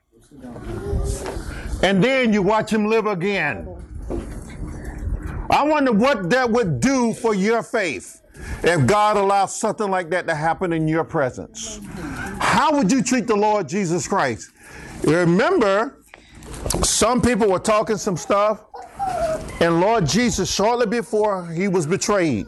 [1.84, 3.68] And then you watch him live again.
[5.52, 8.22] I wonder what that would do for your faith
[8.64, 11.80] if God allows something like that to happen in your presence.
[12.40, 14.52] How would you treat the Lord Jesus Christ?
[15.04, 16.00] Remember,
[16.84, 18.64] some people were talking some stuff,
[19.60, 22.46] and Lord Jesus, shortly before he was betrayed,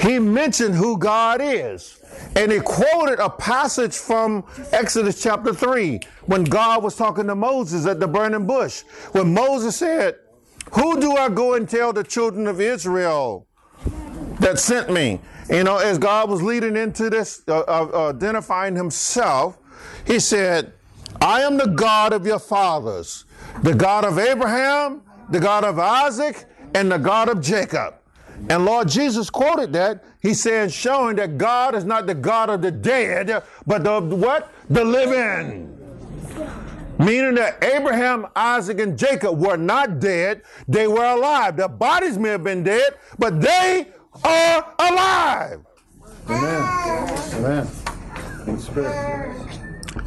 [0.00, 2.00] he mentioned who God is.
[2.34, 7.86] And he quoted a passage from Exodus chapter 3 when God was talking to Moses
[7.86, 8.82] at the burning bush.
[9.12, 10.16] When Moses said,
[10.72, 13.46] Who do I go and tell the children of Israel
[14.40, 15.20] that sent me?
[15.50, 19.58] You know, as God was leading into this, uh, uh, identifying himself,
[20.06, 20.72] he said,
[21.20, 23.24] I am the God of your fathers,
[23.62, 26.44] the God of Abraham, the God of Isaac,
[26.74, 27.94] and the God of Jacob.
[28.50, 30.04] And Lord Jesus quoted that.
[30.20, 34.52] He said, showing that God is not the God of the dead, but the what?
[34.68, 35.72] The living.
[36.98, 41.56] Meaning that Abraham, Isaac, and Jacob were not dead, they were alive.
[41.56, 43.88] Their bodies may have been dead, but they
[44.24, 45.60] are alive.
[46.28, 46.62] Amen.
[47.34, 47.68] Amen.
[48.46, 49.36] In spirit.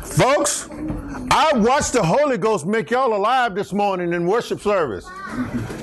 [0.03, 0.69] Folks,
[1.31, 5.07] I watched the Holy Ghost make y'all alive this morning in worship service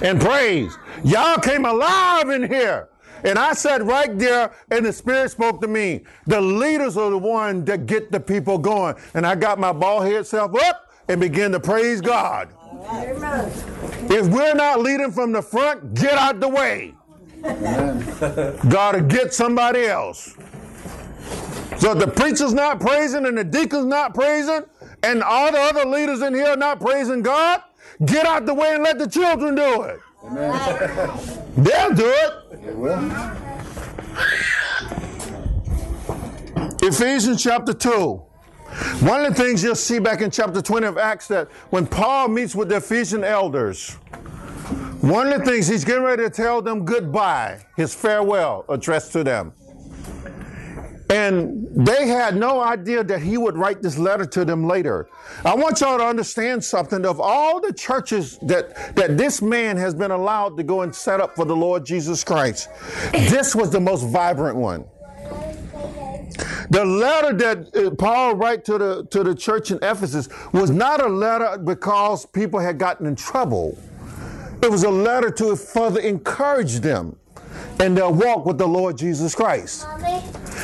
[0.02, 0.76] and praise.
[1.04, 2.88] Y'all came alive in here.
[3.24, 6.04] And I sat right there, and the Spirit spoke to me.
[6.26, 8.94] The leaders are the one that get the people going.
[9.14, 12.50] And I got my bald head self up and began to praise God.
[14.10, 16.94] If we're not leading from the front, get out the way.
[18.68, 20.34] Gotta get somebody else.
[21.78, 24.64] So if the preacher's not praising and the deacon's not praising,
[25.02, 27.62] and all the other leaders in here are not praising God,
[28.04, 30.00] get out the way and let the children do it.
[31.56, 32.62] They'll do it.
[32.62, 33.36] They will.
[36.82, 38.22] Ephesians chapter 2.
[39.00, 42.28] One of the things you'll see back in chapter 20 of Acts that when Paul
[42.28, 43.96] meets with the Ephesian elders,
[45.00, 49.24] one of the things he's getting ready to tell them goodbye, his farewell addressed to
[49.24, 49.52] them.
[51.08, 55.08] And they had no idea that he would write this letter to them later.
[55.44, 57.06] I want y'all to understand something.
[57.06, 61.20] Of all the churches that, that this man has been allowed to go and set
[61.20, 62.68] up for the Lord Jesus Christ,
[63.12, 64.84] this was the most vibrant one.
[66.70, 71.00] The letter that uh, Paul wrote to the, to the church in Ephesus was not
[71.00, 73.78] a letter because people had gotten in trouble.
[74.66, 77.16] It was a letter to further encourage them
[77.78, 79.86] in their walk with the Lord Jesus Christ.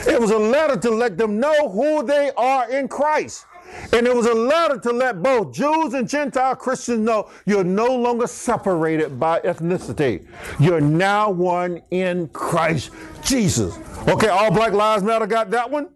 [0.08, 3.46] It was a letter to let them know who they are in Christ.
[3.92, 7.94] And it was a letter to let both Jews and Gentile Christians know you're no
[7.94, 10.26] longer separated by ethnicity.
[10.58, 12.90] You're now one in Christ
[13.22, 13.78] Jesus.
[14.08, 15.90] Okay, all Black Lives Matter got that one?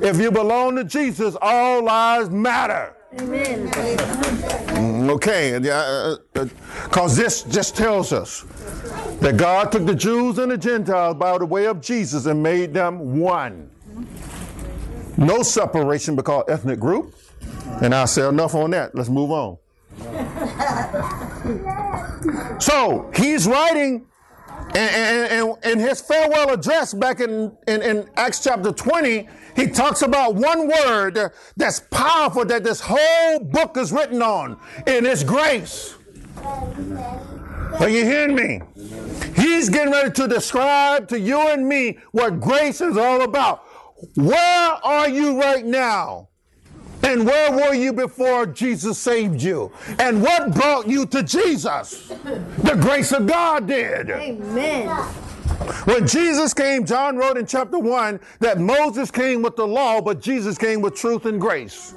[0.00, 2.96] If you belong to Jesus, all lives matter.
[3.18, 3.68] Amen.
[3.70, 8.42] Mm, Okay, because uh, uh, uh, this just tells us
[9.20, 12.72] that God took the Jews and the Gentiles by the way of Jesus and made
[12.72, 13.68] them one.
[15.16, 17.14] No separation because ethnic group.
[17.82, 18.94] And I say enough on that.
[18.94, 19.58] Let's move on.
[22.60, 24.06] So he's writing
[24.74, 29.28] and, in his farewell address back in, in, in Acts chapter 20,
[29.60, 35.06] he talks about one word that's powerful that this whole book is written on, and
[35.06, 35.96] it's grace.
[37.78, 38.62] Are you hearing me?
[39.36, 43.64] He's getting ready to describe to you and me what grace is all about.
[44.14, 46.28] Where are you right now?
[47.02, 49.72] And where were you before Jesus saved you?
[49.98, 52.08] And what brought you to Jesus?
[52.08, 54.10] The grace of God did.
[54.10, 55.06] Amen.
[55.84, 60.20] When Jesus came, John wrote in chapter 1 that Moses came with the law, but
[60.20, 61.92] Jesus came with truth and grace.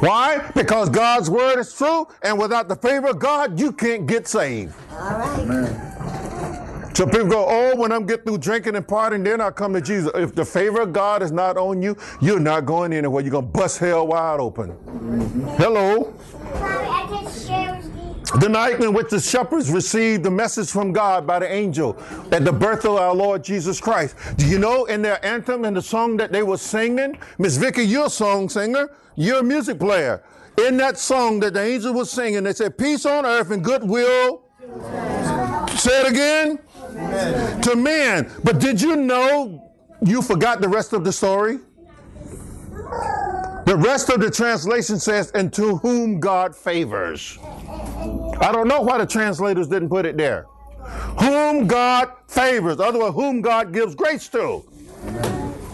[0.00, 0.50] Why?
[0.54, 4.74] Because God's word is true, and without the favor of God, you can't get saved.
[6.94, 9.80] So people go, oh, when I'm get through drinking and partying, then I come to
[9.80, 10.10] Jesus.
[10.16, 13.22] If the favor of God is not on you, you're not going anywhere.
[13.22, 14.72] You're going to bust hell wide open.
[14.72, 15.46] Mm-hmm.
[15.62, 16.12] Hello.
[18.36, 21.96] The night in which the shepherds received the message from God by the angel
[22.30, 24.16] at the birth of our Lord Jesus Christ.
[24.36, 27.18] Do you know in their anthem and the song that they were singing?
[27.38, 28.90] Miss Vicky, you're a song singer.
[29.16, 30.22] You're a music player.
[30.58, 34.42] In that song that the angel was singing, they said, Peace on earth and goodwill.
[35.76, 36.58] Say it again.
[36.90, 37.60] Amen.
[37.62, 38.30] To men.
[38.44, 39.72] But did you know
[40.04, 41.58] you forgot the rest of the story?
[43.68, 47.38] The rest of the translation says, and to whom God favors.
[48.40, 50.46] I don't know why the translators didn't put it there.
[51.20, 54.64] Whom God favors, otherwise, whom God gives grace to.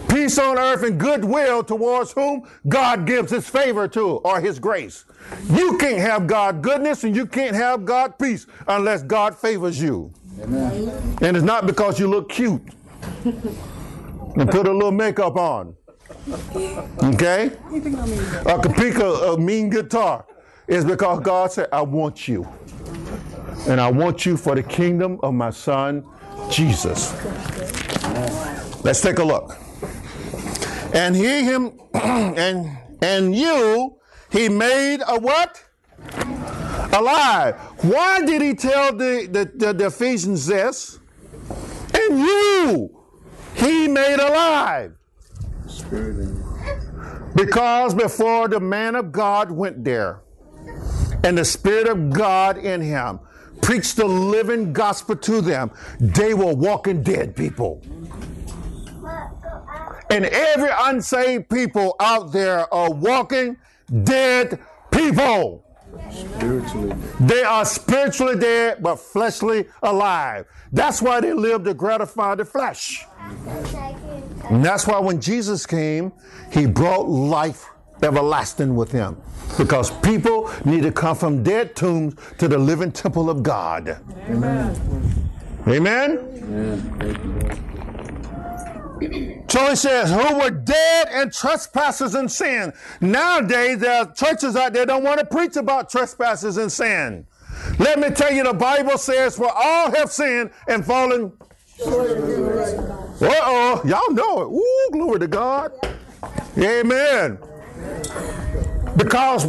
[0.08, 5.04] Peace on earth and goodwill towards whom God gives his favor to or his grace.
[5.50, 10.12] You can't have God goodness and you can't have God peace unless God favors you.
[10.40, 11.18] Amen.
[11.20, 12.62] And it's not because you look cute
[13.24, 15.74] and put a little makeup on.
[17.02, 17.50] Okay?
[18.46, 20.24] Or can pick a, a mean guitar.
[20.66, 22.48] It's because God said, I want you.
[23.68, 26.04] And I want you for the kingdom of my son,
[26.50, 27.12] Jesus.
[28.84, 29.56] Let's take a look.
[30.94, 33.96] And he him and and you
[34.30, 35.62] he made a what?
[36.92, 37.56] Alive.
[37.82, 40.98] Why did he tell the, the, the, the Ephesians this?
[41.94, 42.94] And you
[43.54, 44.94] he made alive.
[47.34, 50.23] Because before the man of God went there,
[51.24, 53.18] and the Spirit of God in him
[53.62, 57.82] preached the living gospel to them, they were walking dead people.
[60.10, 63.56] And every unsaved people out there are walking
[64.04, 64.58] dead
[64.90, 65.64] people.
[66.10, 66.94] Spiritually.
[67.20, 70.46] They are spiritually dead, but fleshly alive.
[70.72, 73.06] That's why they live to gratify the flesh.
[74.50, 76.12] And that's why when Jesus came,
[76.52, 77.66] he brought life
[78.02, 79.16] everlasting with him.
[79.56, 83.98] Because people need to come from dead tombs to the living temple of God.
[84.28, 84.74] Amen.
[85.66, 86.18] Amen?
[86.18, 86.98] Amen.
[86.98, 87.58] Thank you, Lord.
[89.50, 92.72] So he says, who were dead and trespasses and sin.
[93.00, 97.26] Nowadays, there are churches out there don't want to preach about trespasses and sin.
[97.78, 101.32] Let me tell you, the Bible says, for all have sinned and fallen.
[103.20, 104.46] Uh-oh, y'all know it.
[104.46, 105.72] Ooh, glory to God.
[106.58, 107.38] Amen.
[108.96, 109.46] Because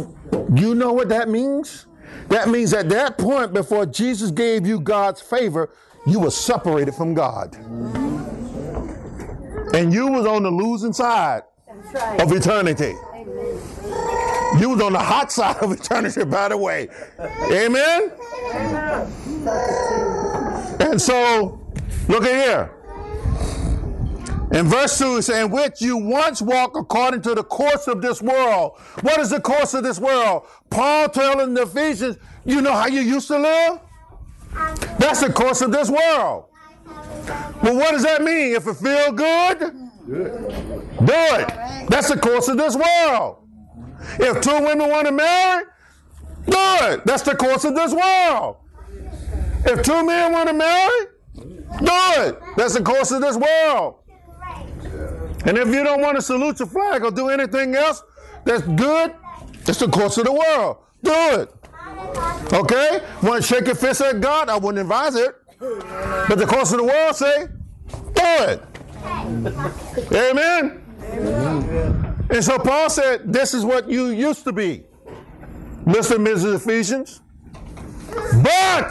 [0.54, 1.86] you know what that means?
[2.28, 5.70] That means at that point, before Jesus gave you God's favor,
[6.06, 7.54] you were separated from God.
[9.74, 11.42] And you was on the losing side
[11.92, 12.20] right.
[12.20, 12.94] of eternity.
[13.14, 14.60] Amen.
[14.60, 16.88] You was on the hot side of eternity, by the way.
[17.50, 18.12] Amen?
[20.80, 21.60] And so,
[22.08, 22.75] look at here.
[24.52, 28.00] In verse 2, it says, In which you once walked according to the course of
[28.00, 28.78] this world.
[29.02, 30.46] What is the course of this world?
[30.70, 33.80] Paul telling the Ephesians, you know how you used to live?
[34.98, 36.46] That's the course of this world.
[37.62, 38.54] Well, what does that mean?
[38.54, 39.58] If it feel good,
[40.06, 41.88] do it.
[41.88, 43.38] That's the course of this world.
[44.20, 45.64] If two women want to marry,
[46.46, 47.04] do it.
[47.04, 48.56] That's the course of this world.
[49.64, 52.40] If two men want to marry, do it.
[52.56, 53.96] That's the course of this world.
[55.46, 58.02] And if you don't want to salute your flag or do anything else
[58.44, 59.14] that's good,
[59.66, 60.78] it's the course of the world.
[61.02, 61.54] Do it.
[62.52, 63.00] Okay?
[63.22, 64.48] Want to shake your fist at God?
[64.48, 65.36] I wouldn't advise it.
[65.58, 67.46] But the course of the world say,
[68.14, 68.62] do it.
[70.12, 70.82] Amen.
[72.28, 74.84] And so Paul said, this is what you used to be.
[75.84, 76.16] Mr.
[76.16, 76.56] and Mrs.
[76.56, 77.20] Ephesians.
[78.42, 78.90] But,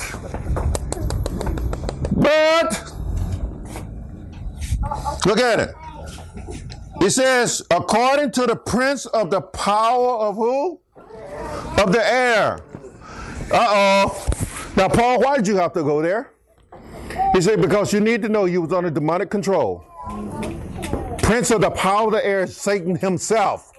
[2.16, 2.92] but,
[5.26, 5.76] look at it.
[7.06, 10.80] He says, according to the prince of the power of who?
[11.78, 12.62] Of the air.
[13.52, 14.28] Uh oh.
[14.76, 16.32] Now, Paul, why did you have to go there?
[17.34, 19.86] He said, because you need to know you was under demonic control.
[21.20, 23.72] Prince of the power of the air is Satan himself.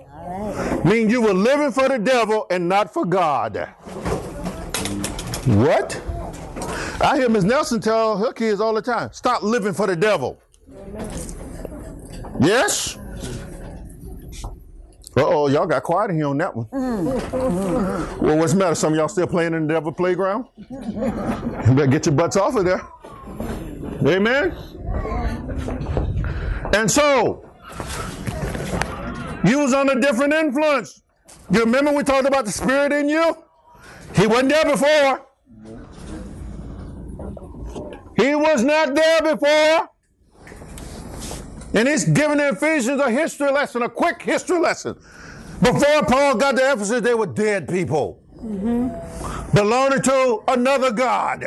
[0.84, 3.56] Mean you were living for the devil and not for God.
[5.46, 6.00] What?
[7.00, 7.44] I hear Ms.
[7.44, 10.40] Nelson tell her kids all the time, stop living for the devil.
[12.38, 12.98] Yes?
[15.16, 16.66] Uh-oh, y'all got quiet in here on that one.
[16.66, 18.24] Mm-hmm.
[18.24, 18.74] well, what's the matter?
[18.74, 20.46] Some of y'all still playing in the devil playground?
[20.68, 20.76] You
[21.74, 22.82] better get your butts off of there.
[24.06, 24.54] Amen?
[26.74, 27.48] And so,
[29.46, 31.02] you was under different influence.
[31.50, 33.36] You remember we talked about the spirit in you?
[34.14, 35.26] He wasn't there before.
[38.18, 39.88] He was not there before.
[41.74, 44.94] And he's giving the Ephesians a history lesson, a quick history lesson.
[45.62, 49.56] Before Paul got to Ephesus, they were dead people, mm-hmm.
[49.56, 51.44] belonging to another God.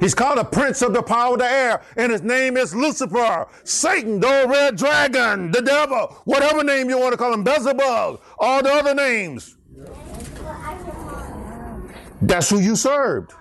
[0.00, 3.46] He's called a prince of the power of the air, and his name is Lucifer,
[3.62, 8.20] Satan, the old red dragon, the devil, whatever name you want to call him, Beelzebub,
[8.38, 9.56] all the other names.
[12.20, 13.32] That's who you served.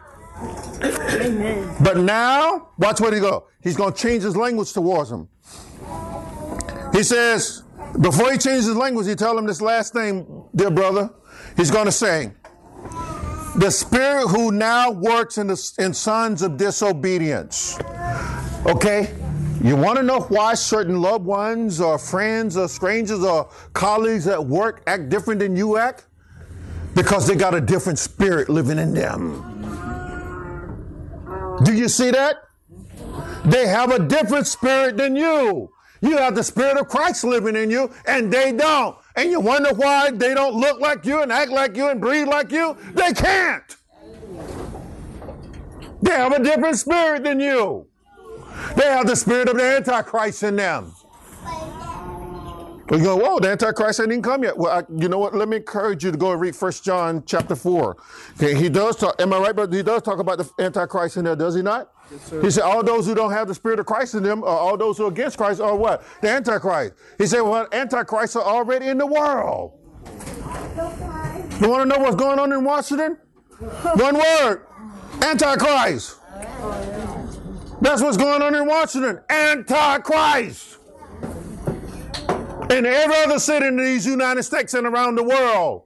[0.82, 1.76] Amen.
[1.82, 3.48] But now, watch where he go.
[3.62, 5.30] He's going to change his language towards him.
[6.94, 7.64] He says,
[8.00, 11.10] before he changes his language, he tell him this last thing, dear brother.
[11.58, 12.32] He's going to say,
[13.56, 17.80] the spirit who now works in, the, in sons of disobedience.
[18.66, 19.14] Okay?
[19.64, 24.46] You want to know why certain loved ones or friends or strangers or colleagues at
[24.46, 26.06] work act different than you act?
[26.96, 29.50] Because they got a different spirit living in them.
[31.64, 32.44] Do you see that?
[33.46, 35.73] They have a different spirit than you.
[36.04, 38.98] You have the spirit of Christ living in you, and they don't.
[39.16, 42.28] And you wonder why they don't look like you and act like you and breathe
[42.28, 42.76] like you?
[42.94, 43.64] They can't.
[46.02, 47.88] They have a different spirit than you.
[48.76, 50.92] They have the spirit of the Antichrist in them.
[52.92, 54.58] You go, whoa, the Antichrist ain't even come yet.
[54.58, 55.34] Well, I, you know what?
[55.34, 57.96] Let me encourage you to go and read 1 John chapter 4.
[58.34, 61.24] Okay, he does talk, am I right, but he does talk about the Antichrist in
[61.24, 61.93] there, does he not?
[62.42, 64.78] He said, all those who don't have the spirit of Christ in them, or all
[64.78, 66.04] those who are against Christ, are what?
[66.22, 66.94] The Antichrist.
[67.18, 69.74] He said, well, Antichrists are already in the world.
[71.62, 73.18] You want to know what's going on in Washington?
[73.96, 74.66] One word
[75.22, 76.18] Antichrist.
[77.82, 79.22] That's what's going on in Washington.
[79.30, 80.78] Antichrist.
[82.70, 85.84] In every other city in these United States and around the world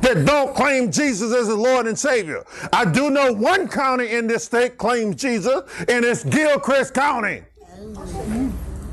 [0.00, 2.44] that don't claim Jesus as the Lord and Savior.
[2.72, 7.42] I do know one county in this state claims Jesus, and it's Gilchrist County.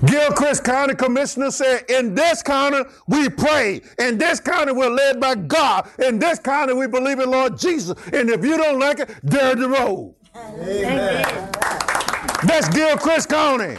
[0.06, 3.82] Gilchrist County Commissioner said, in this county we pray.
[4.00, 5.90] In this county we're led by God.
[6.00, 7.96] In this county we believe in Lord Jesus.
[8.12, 10.16] And if you don't like it, dare the road.
[10.36, 11.24] Amen.
[12.48, 13.78] Let's give Chris Coney.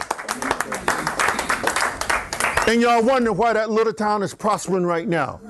[2.67, 5.41] And y'all wonder why that little town is prospering right now.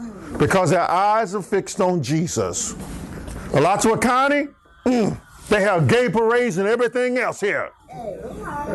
[0.43, 2.75] Because their eyes are fixed on Jesus.
[3.53, 4.49] Alachua County,
[4.85, 5.17] mm,
[5.47, 7.71] they have gay parades and everything else here.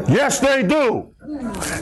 [0.09, 1.15] Yes, they do.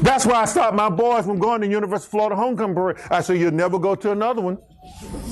[0.03, 2.97] That's why I stopped my boys from going to University of Florida homecoming parade.
[3.13, 4.59] I said, you'll never go to another one.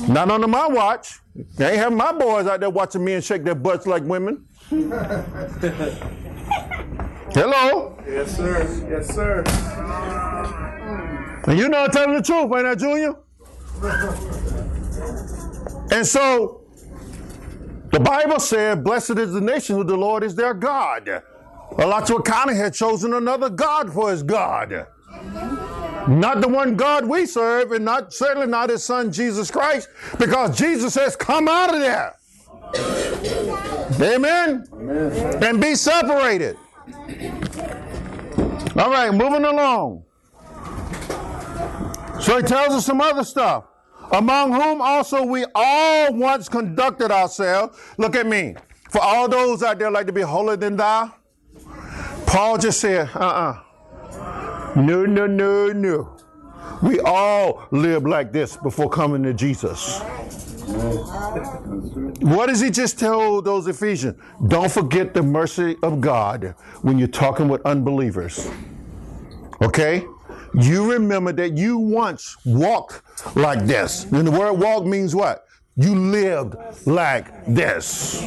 [0.07, 1.19] Not under my watch.
[1.57, 4.47] They ain't having my boys out there watching men shake their butts like women.
[7.35, 7.99] Hello.
[8.07, 8.87] Yes, sir.
[8.89, 9.43] Yes, sir.
[11.49, 13.17] And you know I'm telling the truth, ain't that, Junior?
[15.91, 16.63] And so,
[17.91, 21.23] the Bible said, Blessed is the nation who the Lord is their God.
[21.79, 24.87] Alachua County had chosen another God for his God.
[26.09, 29.89] Not the one God we serve, and not certainly not his son Jesus Christ,
[30.19, 32.17] because Jesus says, Come out of there.
[34.01, 34.67] Amen.
[34.73, 35.45] Amen.
[35.45, 36.57] And be separated.
[38.77, 40.05] All right, moving along.
[42.21, 43.65] So he tells us some other stuff.
[44.13, 47.79] Among whom also we all once conducted ourselves.
[47.99, 48.55] Look at me.
[48.91, 51.13] For all those out there like to be holier than thou,
[52.27, 56.17] Paul just said, uh uh No, no, no, no.
[56.83, 60.01] We all lived like this before coming to Jesus.
[62.21, 64.21] What does he just tell those Ephesians?
[64.49, 68.51] Don't forget the mercy of God when you're talking with unbelievers.
[69.63, 70.05] Okay?
[70.61, 73.03] You remember that you once walked
[73.37, 74.05] like this.
[74.13, 75.47] And the word walk means what?
[75.77, 76.55] You lived
[76.87, 78.21] like this.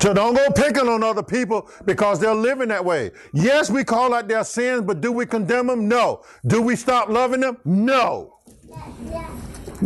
[0.00, 3.10] So don't go picking on other people because they're living that way.
[3.32, 5.88] Yes, we call out their sins, but do we condemn them?
[5.88, 6.22] No.
[6.46, 7.58] Do we stop loving them?
[7.64, 8.36] No.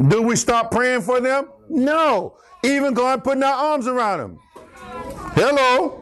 [0.09, 1.49] Do we stop praying for them?
[1.71, 2.37] No.
[2.63, 4.39] Even going putting our arms around them.
[5.35, 5.99] Hello.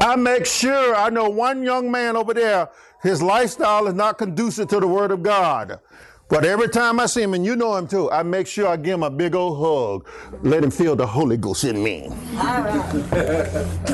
[0.00, 2.68] I make sure I know one young man over there,
[3.02, 5.78] his lifestyle is not conducive to the word of God.
[6.28, 8.76] But every time I see him, and you know him too, I make sure I
[8.76, 10.08] give him a big old hug.
[10.42, 12.10] Let him feel the Holy Ghost in me.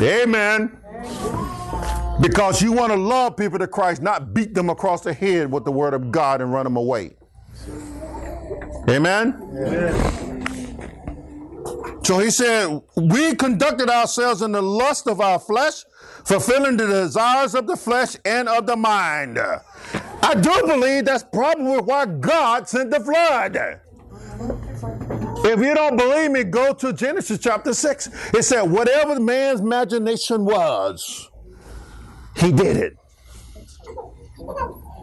[0.01, 0.79] Amen.
[2.21, 5.65] Because you want to love people to Christ, not beat them across the head with
[5.65, 7.17] the word of God and run them away.
[8.89, 10.42] Amen.
[12.05, 15.85] So he said, We conducted ourselves in the lust of our flesh,
[16.25, 19.39] fulfilling the desires of the flesh and of the mind.
[19.39, 23.81] I do believe that's probably why God sent the flood.
[25.45, 28.35] If you don't believe me, go to Genesis chapter 6.
[28.35, 31.31] It said, Whatever man's imagination was,
[32.37, 32.97] he did it.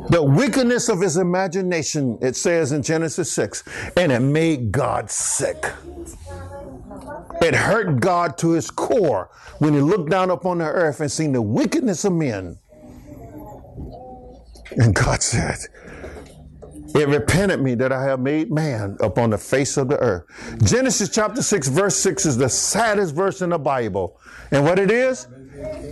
[0.09, 3.63] The wickedness of his imagination, it says in Genesis 6,
[3.97, 5.65] and it made God sick.
[7.41, 9.29] It hurt God to his core
[9.59, 12.57] when he looked down upon the earth and seen the wickedness of men.
[14.71, 15.57] And God said,
[16.95, 20.25] It repented me that I have made man upon the face of the earth.
[20.63, 24.19] Genesis chapter 6, verse 6 is the saddest verse in the Bible.
[24.51, 25.27] And what it is?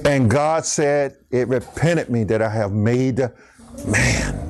[0.05, 3.19] And God said, It repented me that I have made
[3.85, 4.47] man.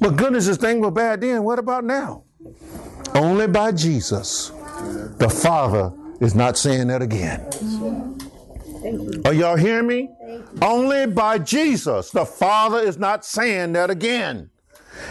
[0.00, 1.44] But goodness, this thing was bad then.
[1.44, 2.24] What about now?
[3.14, 4.50] Only by Jesus.
[5.18, 7.40] The Father is not saying that again.
[9.24, 10.10] Are y'all hearing me?
[10.60, 12.10] Only by Jesus.
[12.10, 14.50] The Father is not saying that again.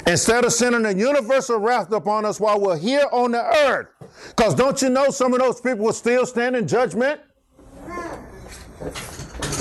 [0.08, 3.88] Instead of sending a universal wrath upon us while we're here on the earth.
[4.30, 7.20] Because don't you know some of those people will still stand in judgment?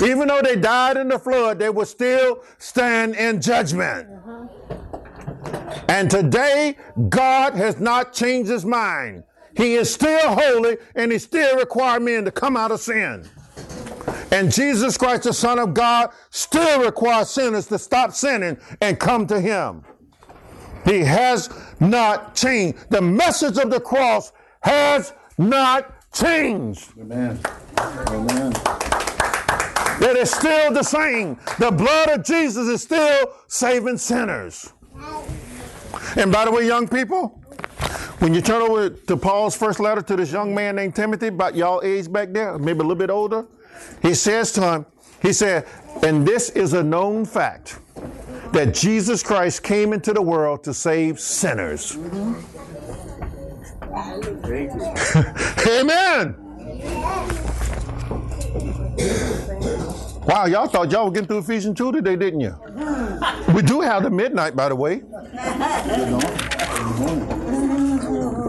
[0.03, 4.07] Even though they died in the flood, they will still stand in judgment.
[5.93, 6.75] And today,
[7.09, 9.23] God has not changed his mind.
[9.55, 13.29] He is still holy and he still requires men to come out of sin.
[14.31, 19.27] And Jesus Christ, the Son of God, still requires sinners to stop sinning and come
[19.27, 19.83] to him.
[20.83, 22.89] He has not changed.
[22.89, 24.31] The message of the cross
[24.63, 26.89] has not changed.
[26.99, 27.39] Amen.
[27.77, 28.51] Amen.
[30.01, 31.37] It is still the same.
[31.59, 34.73] The blood of Jesus is still saving sinners.
[36.15, 37.29] And by the way, young people,
[38.19, 41.55] when you turn over to Paul's first letter to this young man named Timothy, about
[41.55, 43.45] y'all age back there, maybe a little bit older,
[44.01, 44.85] he says to him,
[45.21, 45.67] he said,
[46.03, 47.79] and this is a known fact
[48.51, 51.95] that Jesus Christ came into the world to save sinners.
[55.67, 56.35] Amen.
[60.25, 62.55] Wow, y'all thought y'all were getting through Ephesians 2 today, didn't you?
[63.53, 65.03] We do have the midnight, by the way.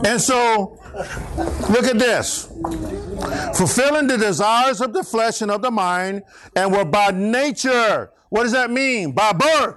[0.07, 0.79] And so,
[1.70, 2.47] look at this.
[3.57, 6.22] Fulfilling the desires of the flesh and of the mind,
[6.55, 8.11] and were by nature.
[8.29, 9.12] What does that mean?
[9.12, 9.77] By birth.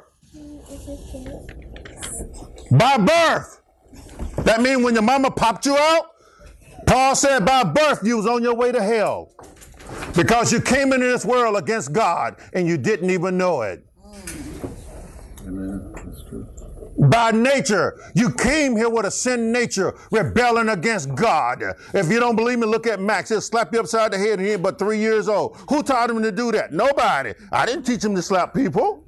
[2.72, 3.62] By birth.
[4.44, 6.12] That means when your mama popped you out,
[6.86, 9.32] Paul said by birth you was on your way to hell.
[10.18, 13.86] Because you came into this world against God and you didn't even know it.
[15.46, 15.94] Amen.
[15.94, 16.48] That's true.
[16.98, 21.62] By nature, you came here with a sin nature, rebelling against God.
[21.94, 23.30] If you don't believe me, look at Max.
[23.30, 25.56] He'll slap you upside the head and he ain't but three years old.
[25.70, 26.74] Who taught him to do that?
[26.74, 27.36] Nobody.
[27.52, 29.04] I didn't teach him to slap people.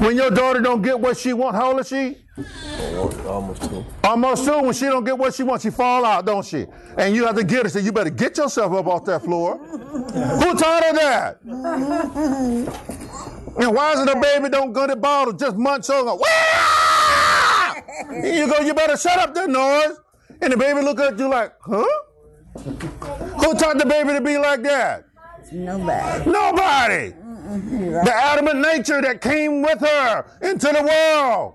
[0.00, 2.18] When your daughter don't get what she want, how old is she?
[3.26, 3.84] Almost two.
[4.04, 4.58] Almost two.
[4.62, 6.66] When she don't get what she wants, she fall out, don't she?
[6.96, 7.68] And you have to get her.
[7.68, 9.58] Say, you better get yourself up off that floor.
[9.58, 11.38] Who taught her that?
[13.58, 16.04] And why is it a baby don't go to bottle just munch on?
[16.06, 16.18] Go!
[18.22, 19.98] You go, you better shut up that noise.
[20.40, 21.84] And the baby look at you like, huh?
[22.54, 25.04] Who taught the baby to be like that?
[25.52, 26.30] Nobody.
[26.30, 27.14] Nobody.
[27.50, 31.54] The Adamic nature that came with her into the world.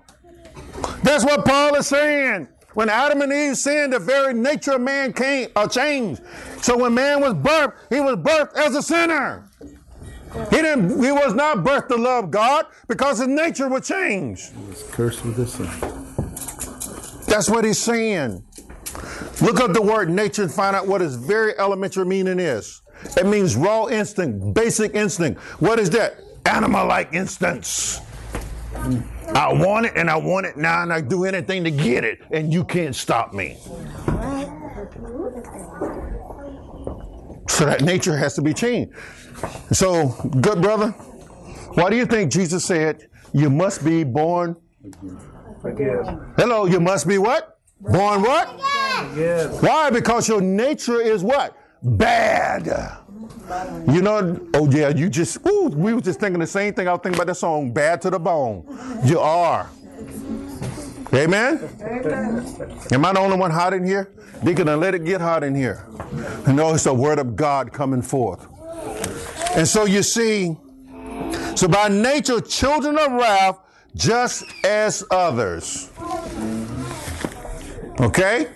[1.02, 2.48] That's what Paul is saying.
[2.74, 6.20] When Adam and Eve sinned, the very nature of man came uh, changed.
[6.60, 9.48] So when man was birthed, he was birthed as a sinner.
[10.50, 11.02] He didn't.
[11.02, 14.50] He was not birthed to love God because his nature would change.
[14.50, 15.66] He was cursed with this sin.
[17.26, 18.44] That's what he's saying.
[19.40, 22.82] Look up the word nature and find out what its very elementary meaning is.
[23.16, 25.40] It means raw instinct, basic instinct.
[25.60, 26.16] What is that?
[26.44, 28.00] Animal like instincts.
[29.34, 32.20] I want it and I want it now and I do anything to get it
[32.30, 33.56] and you can't stop me.
[37.48, 38.94] So that nature has to be changed.
[39.72, 40.08] So,
[40.40, 40.90] good brother,
[41.74, 44.56] why do you think Jesus said you must be born?
[45.64, 46.32] Again.
[46.36, 47.58] Hello, you must be what?
[47.80, 48.48] Born what?
[49.12, 49.50] Again.
[49.60, 49.90] Why?
[49.90, 51.56] Because your nature is what?
[51.82, 52.68] Bad.
[53.88, 56.88] You know, oh yeah, you just, ooh, we was just thinking the same thing.
[56.88, 58.64] I was thinking about that song, Bad to the Bone.
[59.04, 59.70] You are.
[61.14, 61.58] Amen?
[62.92, 64.10] Am I the only one hot in here?
[64.44, 65.86] Deacon, let it get hot in here.
[66.46, 68.46] Know, it's the word of God coming forth.
[69.56, 70.56] And so you see,
[71.54, 73.58] so by nature, children of wrath,
[73.94, 75.90] just as others.
[78.00, 78.48] Okay?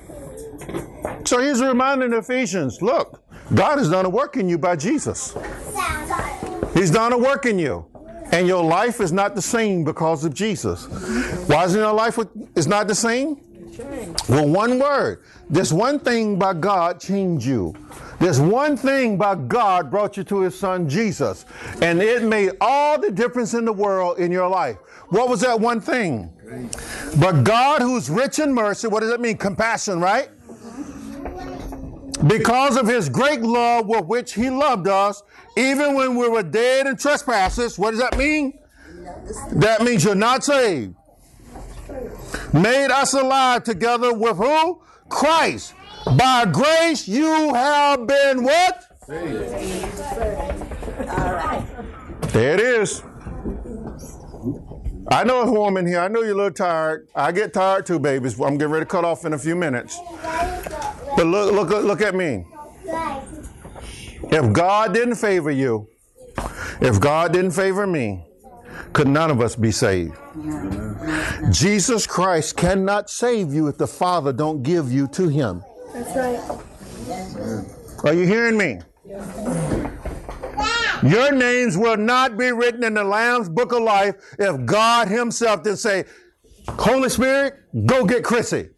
[1.24, 3.19] So he's reminding Ephesians look,
[3.54, 5.36] God has done a work in you by Jesus.
[6.74, 7.86] He's done a work in you.
[8.32, 10.86] And your life is not the same because of Jesus.
[11.48, 12.18] Why is your life
[12.54, 13.40] is not the same?
[14.28, 15.22] Well, one word.
[15.48, 17.74] This one thing by God changed you.
[18.20, 21.44] This one thing by God brought you to his son Jesus.
[21.80, 24.76] And it made all the difference in the world in your life.
[25.08, 26.30] What was that one thing?
[27.18, 29.38] But God, who's rich in mercy, what does that mean?
[29.38, 30.28] Compassion, right?
[32.26, 35.22] Because of his great love with which he loved us,
[35.56, 38.58] even when we were dead in trespasses, what does that mean?
[39.52, 40.94] That means you're not saved.
[42.52, 44.82] Made us alive together with who?
[45.08, 45.74] Christ.
[46.16, 48.84] By grace you have been what?
[52.32, 53.02] There it is.
[55.10, 56.00] I know it's warm in here.
[56.00, 57.08] I know you're a little tired.
[57.14, 58.40] I get tired too, babies.
[58.40, 59.98] I'm getting ready to cut off in a few minutes.
[61.16, 62.46] But look, look, look at me.
[64.30, 65.88] If God didn't favor you,
[66.80, 68.24] if God didn't favor me,
[68.92, 70.14] could none of us be saved.
[71.50, 75.62] Jesus Christ cannot save you if the Father don't give you to him.
[75.92, 76.60] That's right.
[78.04, 78.80] Are you hearing me?
[81.02, 85.62] Your names will not be written in the Lamb's book of life if God Himself
[85.62, 86.04] didn't say,
[86.68, 87.54] Holy Spirit,
[87.86, 88.68] go get Chrissy.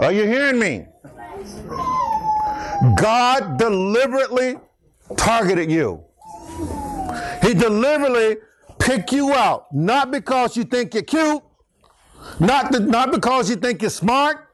[0.00, 0.86] Are you hearing me?
[2.96, 4.56] God deliberately
[5.16, 6.04] targeted you.
[7.42, 8.36] He deliberately
[8.78, 11.42] picked you out, not because you think you're cute,
[12.38, 14.47] not, the, not because you think you're smart,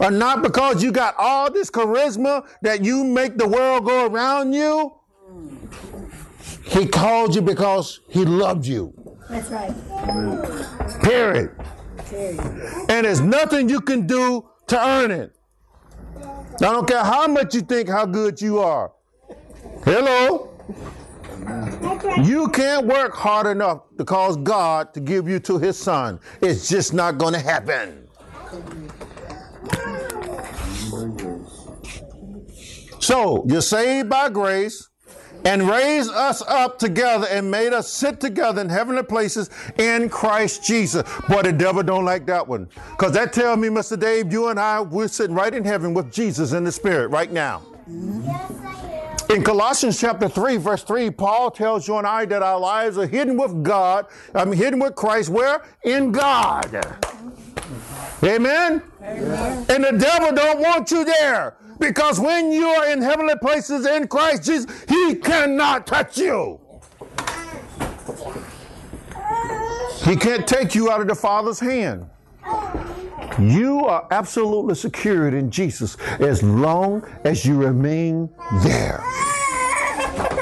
[0.00, 4.52] or not because you got all this charisma that you make the world go around
[4.52, 4.94] you.
[6.64, 8.92] He called you because he loved you.
[9.28, 11.02] That's right.
[11.02, 11.50] Period.
[12.88, 15.34] And there's nothing you can do to earn it.
[16.16, 18.92] I don't care how much you think how good you are.
[19.84, 20.50] Hello?
[21.38, 22.26] Right.
[22.26, 26.20] You can't work hard enough to cause God to give you to his son.
[26.42, 28.08] It's just not going to happen.
[33.08, 34.86] So you're saved by grace.
[35.44, 39.48] and raised us up together and made us sit together in heavenly places
[39.78, 41.04] in Christ Jesus.
[41.28, 42.68] Boy, the devil don't like that one.
[42.90, 43.98] Because that tells me, Mr.
[43.98, 47.30] Dave, you and I, we're sitting right in heaven with Jesus in the spirit right
[47.30, 47.62] now.
[49.30, 53.06] In Colossians chapter 3, verse 3, Paul tells you and I that our lives are
[53.06, 55.62] hidden with God, I mean hidden with Christ, where?
[55.84, 56.84] In God.
[58.24, 58.82] Amen?
[59.00, 59.66] Amen?
[59.70, 61.56] And the devil don't want you there.
[61.78, 66.60] Because when you are in heavenly places in Christ Jesus, he cannot touch you.
[70.04, 72.08] He can't take you out of the Father's hand.
[73.38, 78.28] You are absolutely secured in Jesus as long as you remain
[78.64, 79.04] there.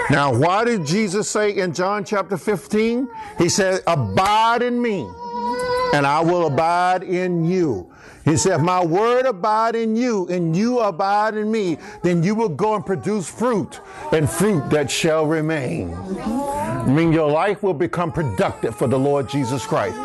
[0.09, 3.09] Now, why did Jesus say in John chapter 15?
[3.39, 5.01] He said, Abide in me,
[5.93, 7.93] and I will abide in you.
[8.27, 12.35] He said, If my word abide in you, and you abide in me, then you
[12.35, 13.81] will go and produce fruit,
[14.12, 15.95] and fruit that shall remain.
[15.95, 19.97] I mean, your life will become productive for the Lord Jesus Christ.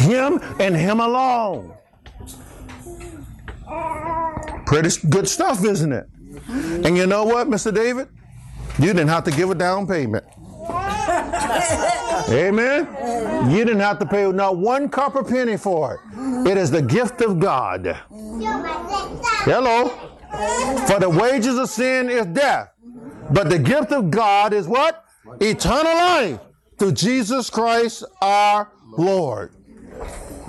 [0.00, 1.74] Him and Him alone.
[4.64, 6.08] Pretty good stuff, isn't it?
[6.48, 7.74] And you know what, Mr.
[7.74, 8.08] David?
[8.78, 10.24] You didn't have to give a down payment.
[12.28, 13.50] Amen.
[13.50, 16.00] You didn't have to pay not one copper penny for it.
[16.50, 17.96] It is the gift of God.
[18.10, 19.88] Hello.
[20.86, 22.72] For the wages of sin is death.
[23.30, 25.04] But the gift of God is what?
[25.40, 26.40] Eternal life
[26.78, 29.52] through Jesus Christ our Lord.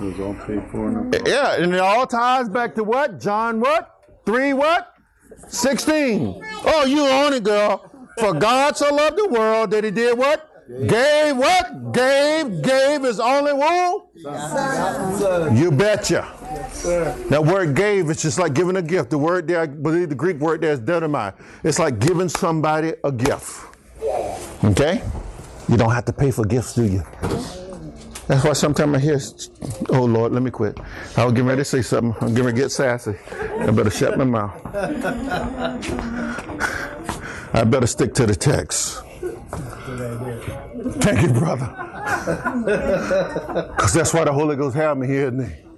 [0.00, 1.10] was all paid for.
[1.26, 3.18] Yeah, and it all ties back to what?
[3.18, 3.94] John what?
[4.26, 4.94] 3 what?
[5.48, 6.40] 16.
[6.64, 7.90] Oh, you own it, girl.
[8.18, 10.47] For God so loved the world that he did what?
[10.68, 11.92] Gave what?
[11.92, 14.02] Gave, gave his only one?
[15.56, 16.28] You betcha.
[17.30, 19.08] That word gave is just like giving a gift.
[19.08, 21.32] The word there, I believe the Greek word there is didomi.
[21.64, 23.64] It's like giving somebody a gift.
[24.62, 25.02] Okay?
[25.70, 27.02] You don't have to pay for gifts, do you?
[28.26, 29.18] That's why sometimes I hear,
[29.88, 30.78] oh Lord, let me quit.
[31.16, 32.14] I was getting ready to say something.
[32.20, 33.14] I'm getting ready to get sassy.
[33.30, 34.60] I better shut my mouth.
[37.54, 39.02] I better stick to the text.
[41.00, 41.84] Thank you, brother.
[42.28, 45.68] Because that's why the Holy Ghost had me here, isn't he?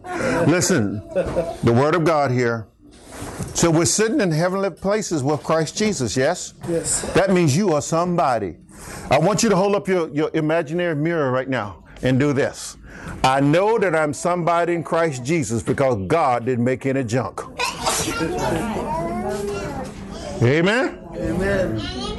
[0.51, 1.01] Listen,
[1.63, 2.67] the Word of God here.
[3.55, 6.55] So we're sitting in heavenly places with Christ Jesus, yes?
[6.69, 7.03] Yes.
[7.13, 8.57] That means you are somebody.
[9.11, 12.77] I want you to hold up your, your imaginary mirror right now and do this.
[13.23, 17.41] I know that I'm somebody in Christ Jesus because God didn't make any junk.
[20.43, 20.99] Amen?
[21.17, 22.10] Amen.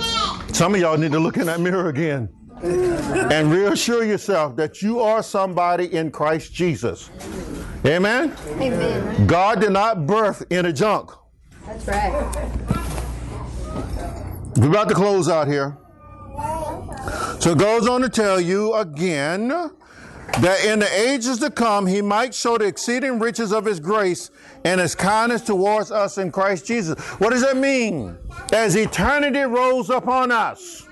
[0.61, 2.29] Some of y'all need to look in that mirror again
[2.61, 7.09] and reassure yourself that you are somebody in Christ Jesus.
[7.83, 8.35] Amen?
[8.47, 9.25] Amen.
[9.25, 11.09] God did not birth in a junk.
[11.65, 12.11] That's right.
[14.57, 15.79] We're about to close out here.
[17.39, 22.03] So it goes on to tell you again that in the ages to come he
[22.03, 24.29] might show the exceeding riches of his grace
[24.63, 26.99] and his kindness towards us in Christ Jesus.
[27.19, 28.17] What does that mean?
[28.53, 30.87] As eternity rolls upon us,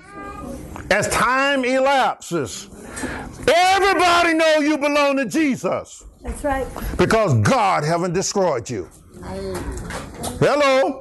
[0.90, 2.68] as time elapses,
[3.46, 6.66] everybody know you belong to Jesus That's right.
[6.98, 8.88] because God haven't destroyed you.
[10.40, 11.00] Hello.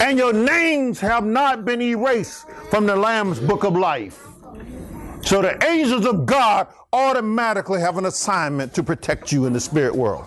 [0.00, 4.22] And your names have not been erased from the Lamb's book of life.
[5.22, 9.94] So the angels of God automatically have an assignment to protect you in the spirit
[9.94, 10.24] world.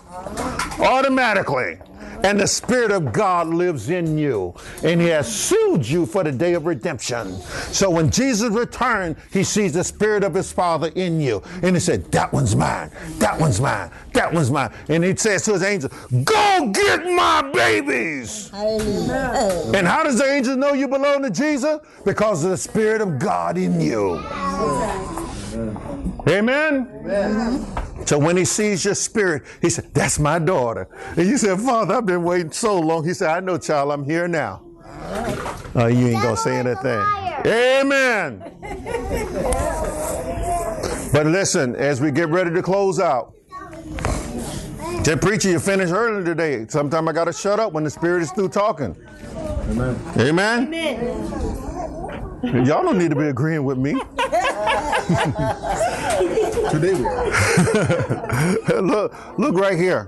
[0.80, 1.78] Automatically.
[2.22, 4.54] And the Spirit of God lives in you.
[4.82, 7.40] And He has sealed you for the day of redemption.
[7.72, 11.42] So when Jesus returned, He sees the Spirit of His Father in you.
[11.62, 12.90] And He said, That one's mine.
[13.18, 13.90] That one's mine.
[14.12, 14.70] That one's mine.
[14.88, 15.92] And He says to His angels,
[16.24, 18.50] Go get my babies.
[18.50, 19.72] Hallelujah.
[19.74, 21.80] And how does the angel know you belong to Jesus?
[22.04, 24.18] Because of the Spirit of God in you.
[26.28, 26.88] Amen.
[27.06, 27.86] Amen?
[28.10, 30.88] So when he sees your spirit, he said, That's my daughter.
[31.16, 33.06] And you said, Father, I've been waiting so long.
[33.06, 34.62] He said, I know, child, I'm here now.
[35.76, 37.00] Oh, you ain't going to say anything.
[37.46, 38.42] Amen.
[41.12, 43.32] But listen, as we get ready to close out,
[45.04, 46.66] Say, preacher, you finished early today.
[46.68, 48.96] Sometimes I got to shut up when the Spirit is through talking.
[49.68, 49.96] Amen.
[50.18, 50.72] Amen?
[52.66, 54.02] Y'all don't need to be agreeing with me.
[56.70, 58.80] Today we are.
[58.82, 60.06] look, look right here.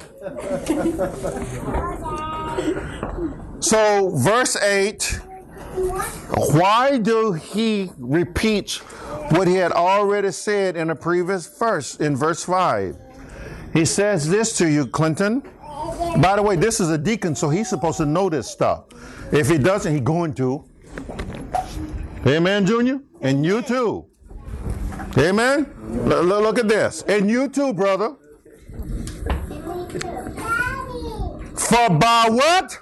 [3.61, 5.21] So, verse 8,
[6.53, 8.75] why do he repeat
[9.31, 12.97] what he had already said in a previous verse, in verse 5?
[13.73, 15.43] He says this to you, Clinton.
[16.21, 18.85] By the way, this is a deacon, so he's supposed to know this stuff.
[19.33, 20.65] If he doesn't, he's going to.
[22.27, 23.01] Amen, Junior?
[23.21, 24.07] And you too.
[25.19, 25.67] Amen?
[26.11, 27.03] L- look at this.
[27.03, 28.17] And you too, brother.
[31.57, 32.79] For by what?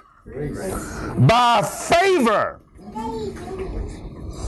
[1.27, 2.59] By favor.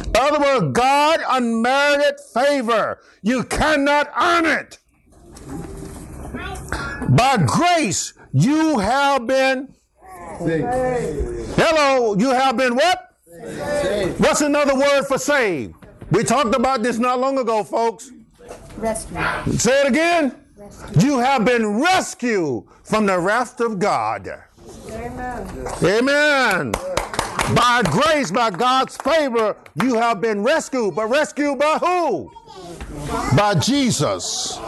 [0.05, 2.99] In other words, God unmerited favor.
[3.21, 4.79] You cannot earn it.
[7.09, 9.73] By grace, you have been.
[10.39, 10.65] Saved.
[11.57, 13.15] Hello, you have been what?
[13.81, 14.19] Saved.
[14.19, 15.75] What's another word for saved?
[16.14, 18.11] We talked about this not long ago, folks.
[18.78, 19.18] Rescue.
[19.57, 20.36] Say it again.
[20.99, 24.30] You have been rescued from the wrath of God.
[25.84, 26.72] Amen.
[27.55, 30.93] By grace, by God's favor, you have been rescued.
[30.93, 32.32] But rescued by who?
[33.36, 34.59] By Jesus.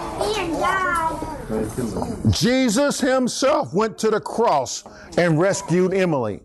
[2.31, 4.83] Jesus himself went to the cross
[5.15, 6.39] and rescued Emily.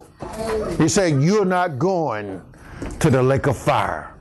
[0.77, 2.43] He said, You're not going
[2.99, 4.15] to the lake of fire.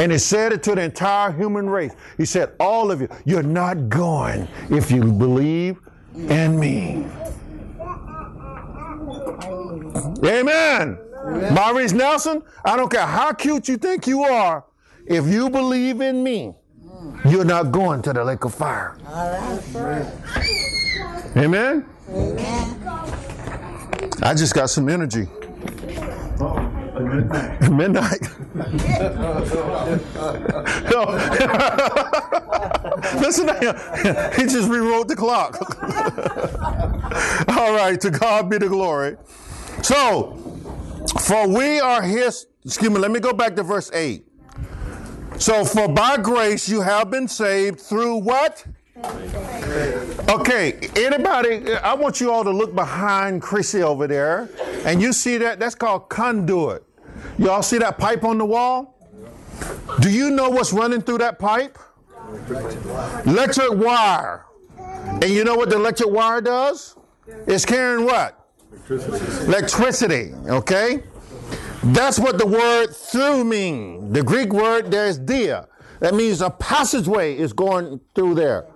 [0.00, 1.92] And he said it to the entire human race.
[2.16, 5.78] He said, All of you, you're not going if you believe
[6.14, 7.04] in me.
[10.24, 10.98] Amen.
[11.52, 14.64] Maurice Nelson, I don't care how cute you think you are,
[15.06, 16.54] if you believe in me,
[17.26, 18.96] you're not going to the lake of fire.
[21.36, 21.84] Amen.
[24.22, 25.28] I just got some energy.
[27.70, 28.20] Midnight.
[30.90, 31.04] No.
[33.20, 33.74] Listen to him.
[34.36, 35.56] He just rewrote the clock.
[37.48, 39.16] All right, to God be the glory.
[39.82, 40.36] So,
[41.22, 44.26] for we are his, excuse me, let me go back to verse 8.
[45.38, 48.66] So, for by grace you have been saved through what?
[50.28, 54.50] Okay, anybody, I want you all to look behind Chrissy over there,
[54.84, 55.58] and you see that?
[55.58, 56.84] That's called conduit.
[57.38, 58.96] Y'all see that pipe on the wall?
[60.00, 61.78] Do you know what's running through that pipe?
[63.26, 64.46] Electric wire.
[64.78, 66.96] And you know what the electric wire does?
[67.46, 68.36] It's carrying what?
[68.72, 70.32] Electricity, Electricity.
[70.48, 71.02] okay?
[71.82, 74.12] That's what the word through means.
[74.12, 75.66] The Greek word there is dia.
[76.00, 78.66] That means a passageway is going through there.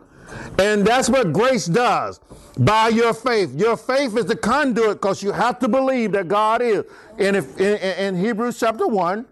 [0.58, 2.20] And that's what grace does
[2.58, 3.54] by your faith.
[3.54, 6.84] Your faith is the conduit because you have to believe that God is.
[7.18, 9.26] And if in, in Hebrews chapter 1,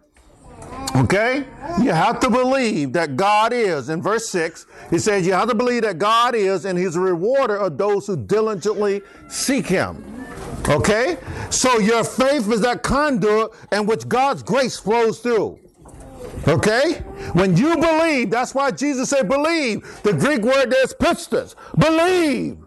[0.94, 1.44] Okay?
[1.80, 3.88] You have to believe that God is.
[3.88, 7.00] In verse 6, he says, You have to believe that God is, and He's a
[7.00, 10.04] rewarder of those who diligently seek Him.
[10.68, 11.16] Okay?
[11.50, 15.58] So your faith is that conduit in which God's grace flows through.
[16.48, 16.94] Okay?
[17.34, 20.02] When you believe, that's why Jesus said, Believe.
[20.02, 21.54] The Greek word there's pistis.
[21.78, 22.58] Believe.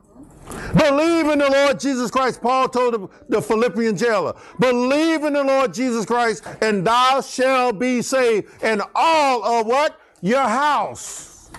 [0.77, 2.41] Believe in the Lord Jesus Christ.
[2.41, 7.79] Paul told the, the Philippian jailer, believe in the Lord Jesus Christ and thou shalt
[7.79, 9.99] be saved and all of what?
[10.21, 11.49] Your house.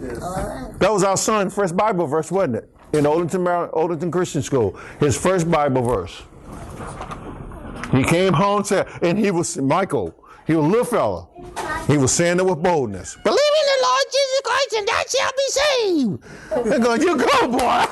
[0.00, 2.70] That was our son's first Bible verse, wasn't it?
[2.92, 4.78] In Odenton, Maryland, Odenton Christian School.
[4.98, 6.22] His first Bible verse.
[7.92, 10.14] He came home said, and he was, Michael,
[10.46, 11.26] he was a little fella.
[11.86, 13.16] He was saying it with boldness.
[13.22, 16.22] Believe in the Lord Jesus Christ and thou shalt be saved.
[16.66, 17.84] They're going, you go, boy.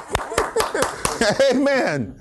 [1.53, 2.15] Amen.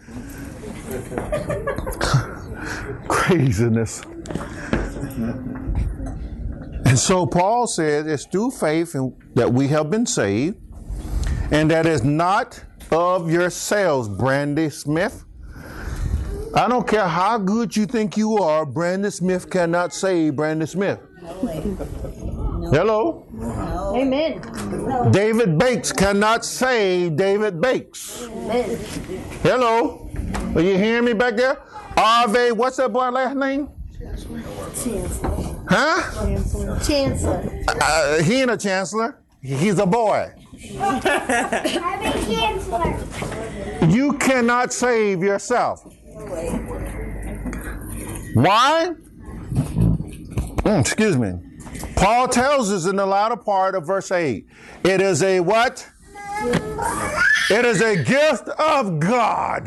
[3.08, 4.02] Craziness.
[6.86, 10.58] And so Paul said it's through faith in- that we have been saved,
[11.52, 15.26] and that is not of yourselves, Brandy Smith.
[16.58, 21.00] I don't care how good you think you are, Brandon Smith cannot save Brandon Smith.
[22.72, 23.28] Hello?
[23.96, 24.42] Amen.
[25.12, 28.24] David Bakes cannot save David Bakes.
[28.24, 28.76] Amen.
[29.44, 30.10] Hello?
[30.56, 31.62] Are you hearing me back there?
[31.96, 33.70] Ave, what's that boy last name?
[34.00, 34.44] Chancellor.
[35.70, 36.80] Huh?
[36.84, 37.64] Chancellor.
[37.68, 39.20] Uh, he ain't a chancellor.
[39.44, 40.34] He's a boy.
[40.80, 43.88] I'm a chancellor.
[43.90, 45.94] You cannot save yourself.
[48.34, 48.94] Why?
[49.54, 51.34] Mm, excuse me.
[51.96, 54.46] Paul tells us in the latter part of verse 8
[54.84, 55.88] it is a what?
[57.50, 59.66] It is a gift of God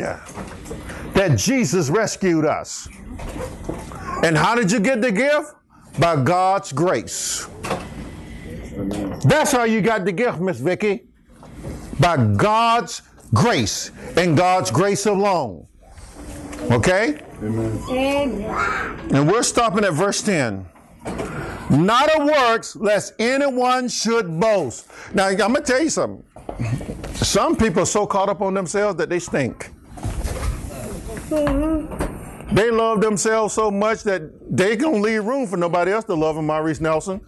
[1.14, 2.88] that Jesus rescued us.
[4.22, 5.54] And how did you get the gift?
[5.98, 7.48] By God's grace.
[9.24, 11.08] That's how you got the gift, Miss Vicky.
[11.98, 13.02] By God's
[13.34, 15.66] grace and God's grace alone.
[16.70, 17.18] Okay?
[17.42, 19.10] Amen.
[19.12, 20.66] And we're stopping at verse 10.
[21.70, 24.88] Not of works, lest anyone should boast.
[25.14, 26.24] Now, I'm going to tell you something.
[27.14, 29.70] Some people are so caught up on themselves that they stink.
[31.28, 32.54] Mm-hmm.
[32.54, 36.34] They love themselves so much that they can leave room for nobody else to love
[36.36, 37.20] them, Maurice Nelson.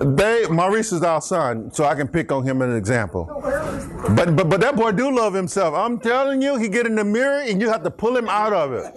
[0.00, 3.24] They Maurice is our son, so I can pick on him as an example.
[4.10, 5.74] But but but that boy do love himself.
[5.74, 8.52] I'm telling you, he get in the mirror and you have to pull him out
[8.52, 8.94] of it.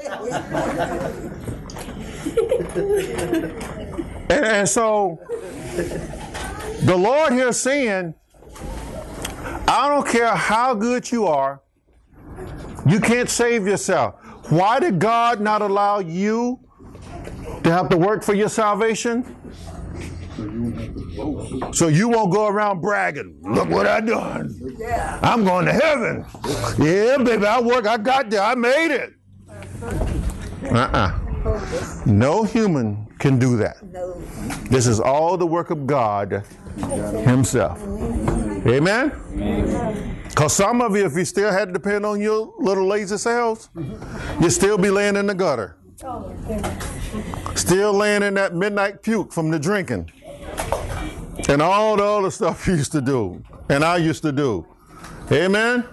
[4.30, 5.20] and, and so
[6.84, 8.14] the Lord here saying,
[9.68, 11.62] I don't care how good you are,
[12.86, 14.16] you can't save yourself.
[14.52, 16.60] Why did God not allow you
[17.64, 19.36] to have to work for your salvation?
[21.74, 23.40] So you won't go around bragging.
[23.42, 24.56] Look what I done.
[25.22, 26.26] I'm going to heaven.
[26.78, 27.88] Yeah, baby, I work.
[27.88, 28.42] I got there.
[28.42, 29.14] I made it.
[30.72, 31.18] Uh-uh.
[32.06, 33.78] No human can do that.
[34.70, 36.44] This is all the work of God
[37.26, 37.82] Himself.
[38.68, 39.12] Amen?
[40.28, 43.70] Because some of you, if you still had to depend on your little lazy selves,
[44.40, 45.78] you'd still be laying in the gutter.
[46.04, 46.34] Oh,
[47.56, 50.12] still laying in that midnight puke from the drinking.
[51.50, 53.44] And all the other stuff you used to do.
[53.70, 54.66] And I used to do.
[55.32, 55.86] Amen?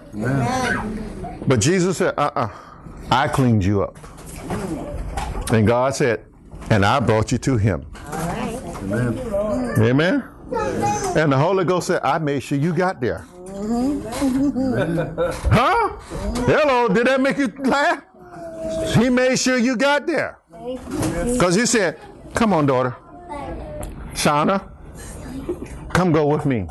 [1.47, 2.49] But Jesus said, uh uh
[3.11, 3.97] I cleaned you up.
[5.51, 6.25] And God said,
[6.69, 7.85] and I brought you to Him.
[9.79, 10.23] Amen?
[11.15, 13.25] And the Holy Ghost said, I made sure you got there.
[15.51, 15.97] huh?
[16.45, 18.03] Hello, did that make you laugh?
[18.95, 20.39] He made sure you got there.
[21.33, 21.99] Because he said,
[22.35, 22.95] Come on, daughter.
[24.19, 24.67] Shauna,
[25.93, 26.67] come go with me.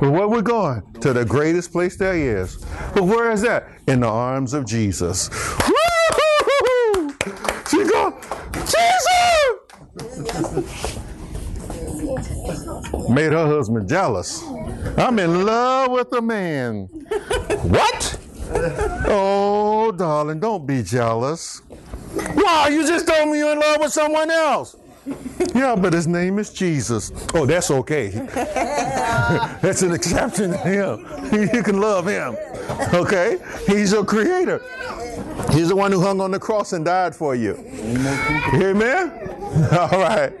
[0.00, 0.82] Well, where we going?
[1.02, 2.56] To the greatest place there is.
[2.94, 3.68] But where is that?
[3.86, 5.30] In the arms of Jesus.
[7.70, 8.18] She go,
[8.54, 9.06] Jesus!
[13.08, 14.42] Made her husband jealous.
[14.96, 16.86] I'm in love with a man.
[17.62, 18.18] what?
[19.06, 21.62] Oh, darling, don't be jealous.
[22.34, 22.68] Why?
[22.72, 24.74] you just told me you're in love with someone else.
[25.54, 27.12] Yeah, but his name is Jesus.
[27.34, 28.08] Oh, that's okay.
[29.62, 31.06] that's an exception to him.
[31.54, 32.36] You can love him.
[32.94, 33.38] Okay?
[33.66, 34.62] He's your creator.
[35.52, 37.54] He's the one who hung on the cross and died for you.
[38.54, 39.12] Amen?
[39.72, 40.32] All right.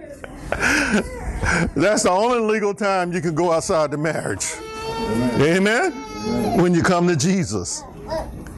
[1.74, 4.46] That's the only legal time you can go outside the marriage.
[5.40, 5.92] Amen?
[6.58, 7.82] When you come to Jesus.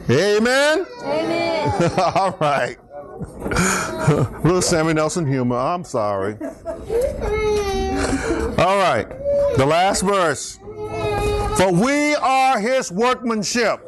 [0.09, 0.85] Amen?
[1.03, 1.91] Amen.
[1.97, 2.77] All right.
[4.43, 5.57] Little Sammy Nelson humor.
[5.57, 6.33] I'm sorry.
[8.57, 9.07] All right.
[9.57, 10.57] The last verse.
[11.57, 13.79] For we are his workmanship.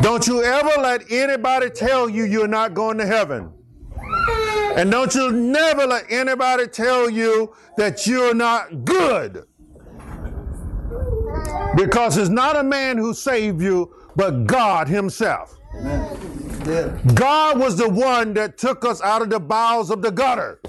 [0.00, 3.52] Don't you ever let anybody tell you you're not going to heaven.
[4.76, 9.44] And don't you never let anybody tell you that you're not good.
[11.76, 15.58] Because it's not a man who saved you, but God Himself.
[17.14, 20.60] God was the one that took us out of the bowels of the gutter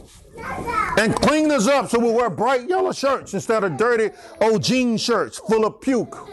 [0.98, 4.98] and cleaned us up so we wear bright yellow shirts instead of dirty old jean
[4.98, 6.16] shirts full of puke.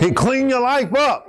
[0.00, 1.28] he cleaned your life up.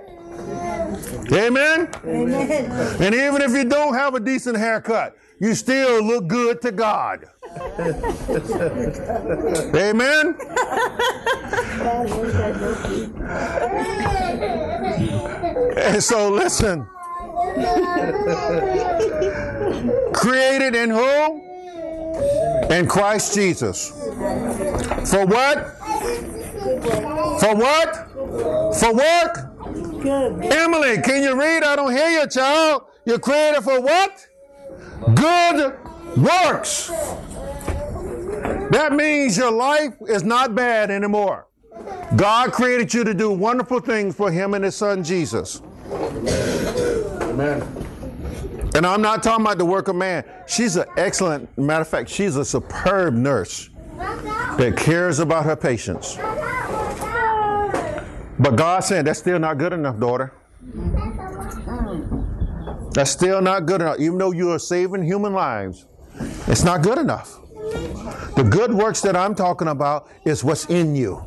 [1.31, 1.89] Amen?
[2.05, 3.01] Amen.
[3.01, 7.25] And even if you don't have a decent haircut, you still look good to God.
[9.75, 10.35] Amen?
[15.77, 16.87] And so listen.
[20.13, 21.41] Created in who?
[22.69, 23.89] In Christ Jesus.
[23.89, 25.77] For what?
[27.39, 27.95] For what?
[28.75, 30.01] For what?
[30.01, 30.45] Good.
[30.51, 31.63] Emily, can you read?
[31.63, 32.83] I don't hear you, child.
[33.05, 34.27] You're created for what?
[35.15, 35.75] Good
[36.17, 36.91] works.
[38.71, 41.47] That means your life is not bad anymore.
[42.15, 45.61] God created you to do wonderful things for Him and His Son Jesus.
[47.21, 47.61] Amen.
[48.75, 50.23] And I'm not talking about the work of man.
[50.47, 56.17] She's an excellent, matter of fact, she's a superb nurse that cares about her patients.
[58.39, 60.33] But God said, that's still not good enough, daughter.
[62.91, 63.99] That's still not good enough.
[63.99, 65.85] Even though you are saving human lives,
[66.47, 67.39] it's not good enough.
[68.35, 71.23] The good works that I'm talking about is what's in you.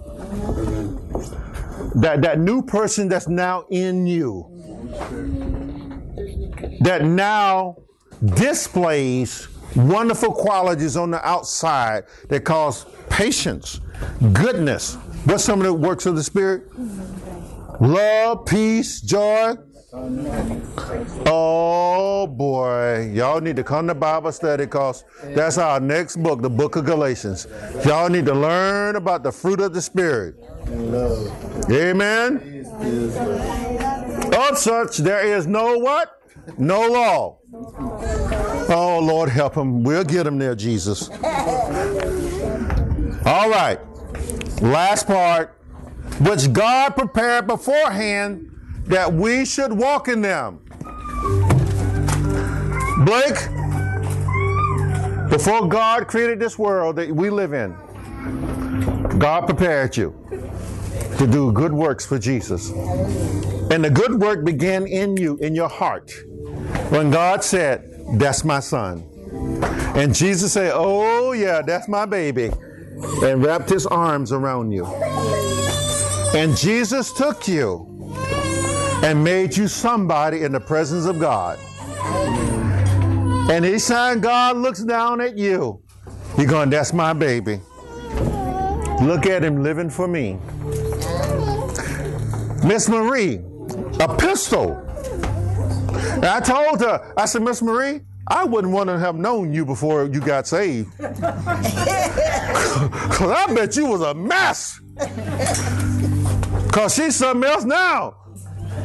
[1.97, 4.47] That, that new person that's now in you.
[6.80, 7.76] That now
[8.36, 13.80] displays wonderful qualities on the outside that cause patience,
[14.32, 14.95] goodness.
[15.24, 16.68] What's some of the works of the Spirit?
[17.80, 19.55] Love, peace, joy,
[21.26, 26.51] Oh boy, y'all need to come to Bible study because that's our next book, the
[26.51, 27.49] book of Galatians.
[27.84, 30.36] Y'all need to learn about the fruit of the Spirit.
[31.70, 32.64] Amen.
[34.32, 36.22] Of such there is no what?
[36.57, 37.38] No law.
[38.72, 39.82] Oh Lord, help him.
[39.82, 41.09] We'll get him there, Jesus.
[43.26, 43.80] All right.
[44.62, 45.57] Last part,
[46.20, 48.49] which God prepared beforehand
[48.91, 50.59] that we should walk in them.
[53.05, 53.38] Blake,
[55.30, 57.70] before God created this world that we live in,
[59.18, 60.12] God prepared you
[61.18, 62.70] to do good works for Jesus.
[63.70, 66.12] And the good work began in you, in your heart,
[66.91, 69.07] when God said, That's my son.
[69.95, 72.51] And Jesus said, Oh, yeah, that's my baby.
[73.22, 74.84] And wrapped his arms around you.
[76.34, 77.89] And Jesus took you
[79.03, 81.59] and made you somebody in the presence of God.
[83.51, 85.82] And each time God looks down at you,
[86.36, 87.61] you're going, That's my baby.
[89.03, 90.38] Look at him living for me.
[92.64, 93.40] Miss Marie,
[93.98, 94.76] a pistol.
[96.14, 99.64] And I told her, I said, Miss Marie, I wouldn't want to have known you
[99.64, 100.92] before you got saved.
[102.80, 104.80] Because I bet you was a mess.
[106.64, 108.20] Because she's something else now.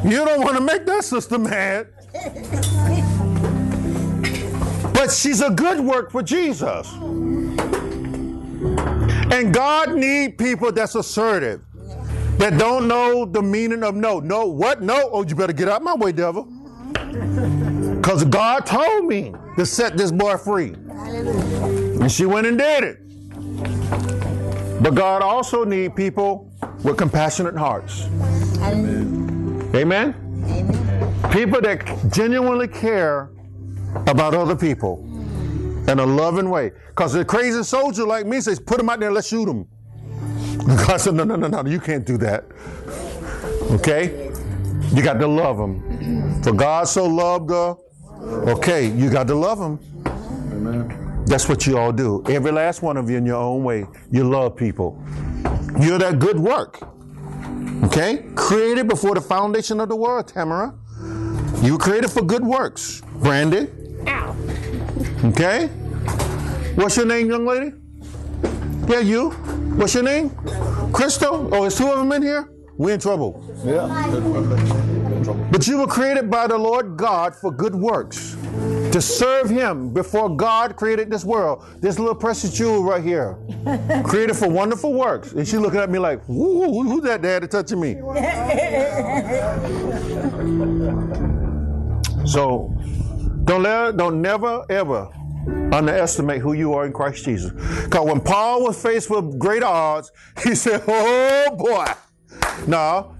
[0.04, 1.88] You don't want to make that sister mad.
[4.94, 6.92] But she's a good work for Jesus.
[9.32, 11.62] And God need people that's assertive,
[12.38, 14.20] that don't know the meaning of no.
[14.20, 14.82] No, what?
[14.82, 15.10] No?
[15.12, 16.44] Oh, you better get out my way, devil.
[16.94, 20.74] Because God told me to set this boy free.
[20.76, 23.00] And she went and did it.
[24.82, 26.52] But God also need people
[26.84, 28.06] with compassionate hearts.
[28.62, 29.25] Amen.
[29.76, 30.14] Amen.
[31.32, 33.30] People that genuinely care
[34.08, 35.04] about other people
[35.90, 36.72] in a loving way.
[36.88, 39.68] Because a crazy soldier like me says, put him out there, let's shoot him.
[40.88, 42.46] God said, no, no, no, no, you can't do that.
[43.72, 44.32] Okay?
[44.94, 46.42] You got to love them.
[46.42, 47.76] For God so loved her,
[48.50, 49.80] okay, you got to love them.
[50.52, 51.24] Amen.
[51.26, 52.24] That's what you all do.
[52.30, 53.86] Every last one of you in your own way.
[54.12, 55.02] You love people.
[55.80, 56.95] You're that good work.
[57.84, 58.26] Okay?
[58.36, 60.74] Created before the foundation of the world, Tamara.
[61.62, 63.02] You were created for good works.
[63.22, 63.68] Brandy.
[64.08, 64.36] Ow.
[65.26, 65.68] Okay?
[66.76, 67.72] What's your name, young lady?
[68.88, 69.32] Yeah, you.
[69.78, 70.30] What's your name?
[70.94, 71.50] Crystal?
[71.54, 72.50] Oh, is two of them in here?
[72.78, 73.44] We're in trouble.
[73.66, 73.88] Yeah.
[75.52, 78.36] But you were created by the Lord God for good works,
[78.96, 81.66] to serve Him before God created this world.
[81.82, 83.38] This little precious jewel right here,
[84.06, 85.34] created for wonderful works.
[85.34, 87.96] And she looking at me like, Woo, who's that daddy touching me?
[92.26, 92.74] so
[93.44, 95.10] don't let, don't never ever
[95.74, 97.52] underestimate who you are in Christ Jesus.
[97.52, 100.10] Because when Paul was faced with great odds,
[100.42, 101.86] he said, Oh boy.
[102.66, 103.14] No,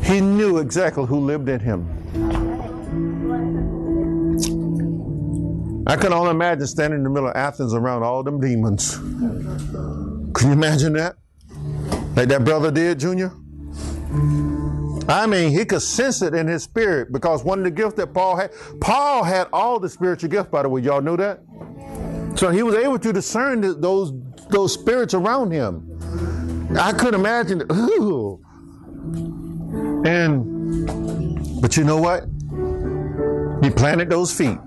[0.00, 2.47] he knew exactly who lived in him.
[5.88, 8.96] I can only imagine standing in the middle of Athens around all them demons.
[8.98, 11.16] Can you imagine that?
[12.14, 13.32] Like that brother did, Junior?
[15.08, 18.12] I mean, he could sense it in his spirit because one of the gifts that
[18.12, 18.50] Paul had,
[18.82, 20.82] Paul had all the spiritual gifts, by the way.
[20.82, 21.40] Y'all knew that?
[22.36, 24.12] So he was able to discern th- those,
[24.50, 25.98] those spirits around him.
[26.78, 27.62] I couldn't imagine.
[27.72, 28.44] Ooh.
[30.04, 32.24] And, but you know what?
[33.64, 34.58] He planted those feet.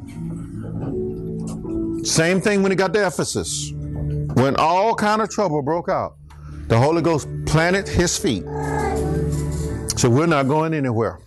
[2.04, 3.72] Same thing when he got to Ephesus.
[4.34, 6.16] When all kind of trouble broke out,
[6.68, 8.44] the Holy Ghost planted his feet.
[9.98, 11.20] So we're not going anywhere.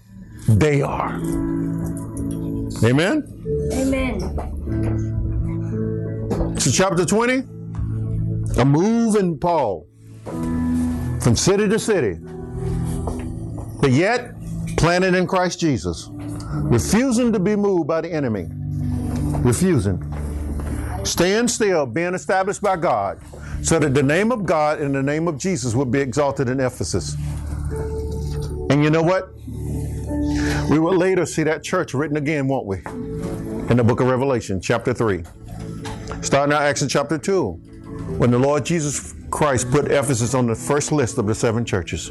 [0.49, 1.15] They are.
[2.83, 3.23] Amen?
[3.73, 4.21] Amen.
[6.59, 7.43] So chapter 20,
[8.59, 9.87] a move in Paul
[10.25, 12.19] from city to city,
[13.81, 14.35] but yet
[14.77, 18.49] planted in Christ Jesus, refusing to be moved by the enemy,
[19.43, 20.03] refusing,
[21.05, 23.21] staying still, being established by God,
[23.63, 26.61] so that the name of God and the name of Jesus would be exalted in
[26.61, 27.15] Ephesus.
[28.71, 29.31] And you know what?
[30.71, 32.79] We will later see that church written again, won't we?
[32.79, 35.23] In the book of Revelation, chapter 3.
[36.23, 37.51] Starting out Acts in chapter 2,
[38.19, 42.09] when the Lord Jesus Christ put Ephesus on the first list of the seven churches.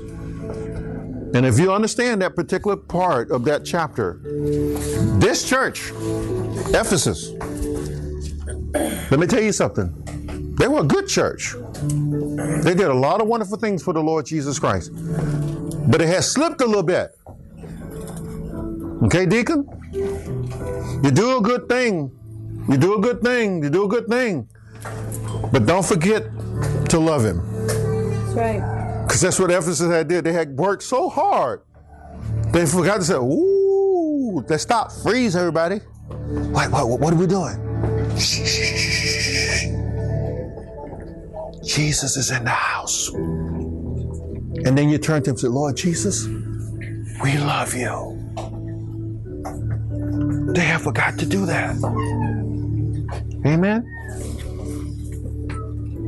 [1.36, 4.20] And if you understand that particular part of that chapter,
[5.20, 5.92] this church,
[6.70, 7.32] Ephesus,
[8.46, 10.56] let me tell you something.
[10.58, 11.54] They were a good church.
[11.54, 14.92] They did a lot of wonderful things for the Lord Jesus Christ.
[14.94, 17.12] But it has slipped a little bit.
[19.04, 19.68] Okay, deacon?
[19.92, 22.12] You do a good thing.
[22.70, 23.64] You do a good thing.
[23.64, 24.48] You do a good thing.
[25.52, 26.24] But don't forget
[26.90, 27.42] to love him.
[27.68, 29.04] That's right.
[29.04, 30.24] Because that's what Ephesus had did.
[30.24, 31.62] They had worked so hard.
[32.52, 34.92] They forgot to say, ooh, let's stop.
[34.92, 35.82] Freeze, everybody.
[36.10, 37.73] Wait, what, what are we doing?
[41.66, 43.10] Jesus is in the house.
[43.14, 46.26] And then you turn to him and say, Lord Jesus,
[47.24, 48.20] we love you.
[50.54, 51.76] They have forgot to do that.
[53.46, 53.90] Amen.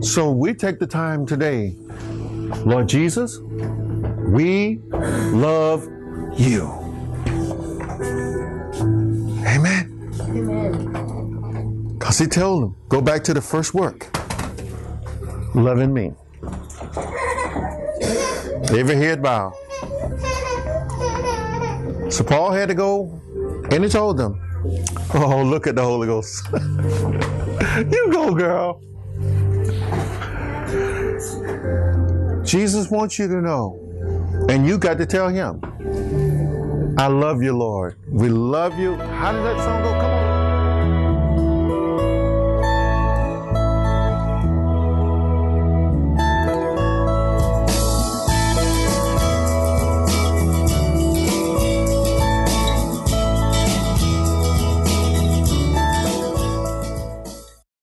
[0.02, 1.76] So we take the time today
[2.66, 5.88] Lord Jesus, we love
[6.36, 6.68] you.
[9.46, 10.12] Amen.
[10.22, 11.05] Amen.
[12.18, 14.16] He told them, go back to the first work
[15.56, 16.12] loving me.
[18.78, 19.54] Every head bow.
[22.10, 23.22] So Paul had to go
[23.72, 24.42] and he told them,
[25.14, 26.48] Oh, look at the Holy Ghost.
[26.54, 28.82] you go, girl.
[32.44, 35.62] Jesus wants you to know, and you got to tell him,
[36.98, 37.98] I love you, Lord.
[38.08, 38.96] We love you.
[38.96, 39.92] How does that song go?
[39.92, 40.25] Come on.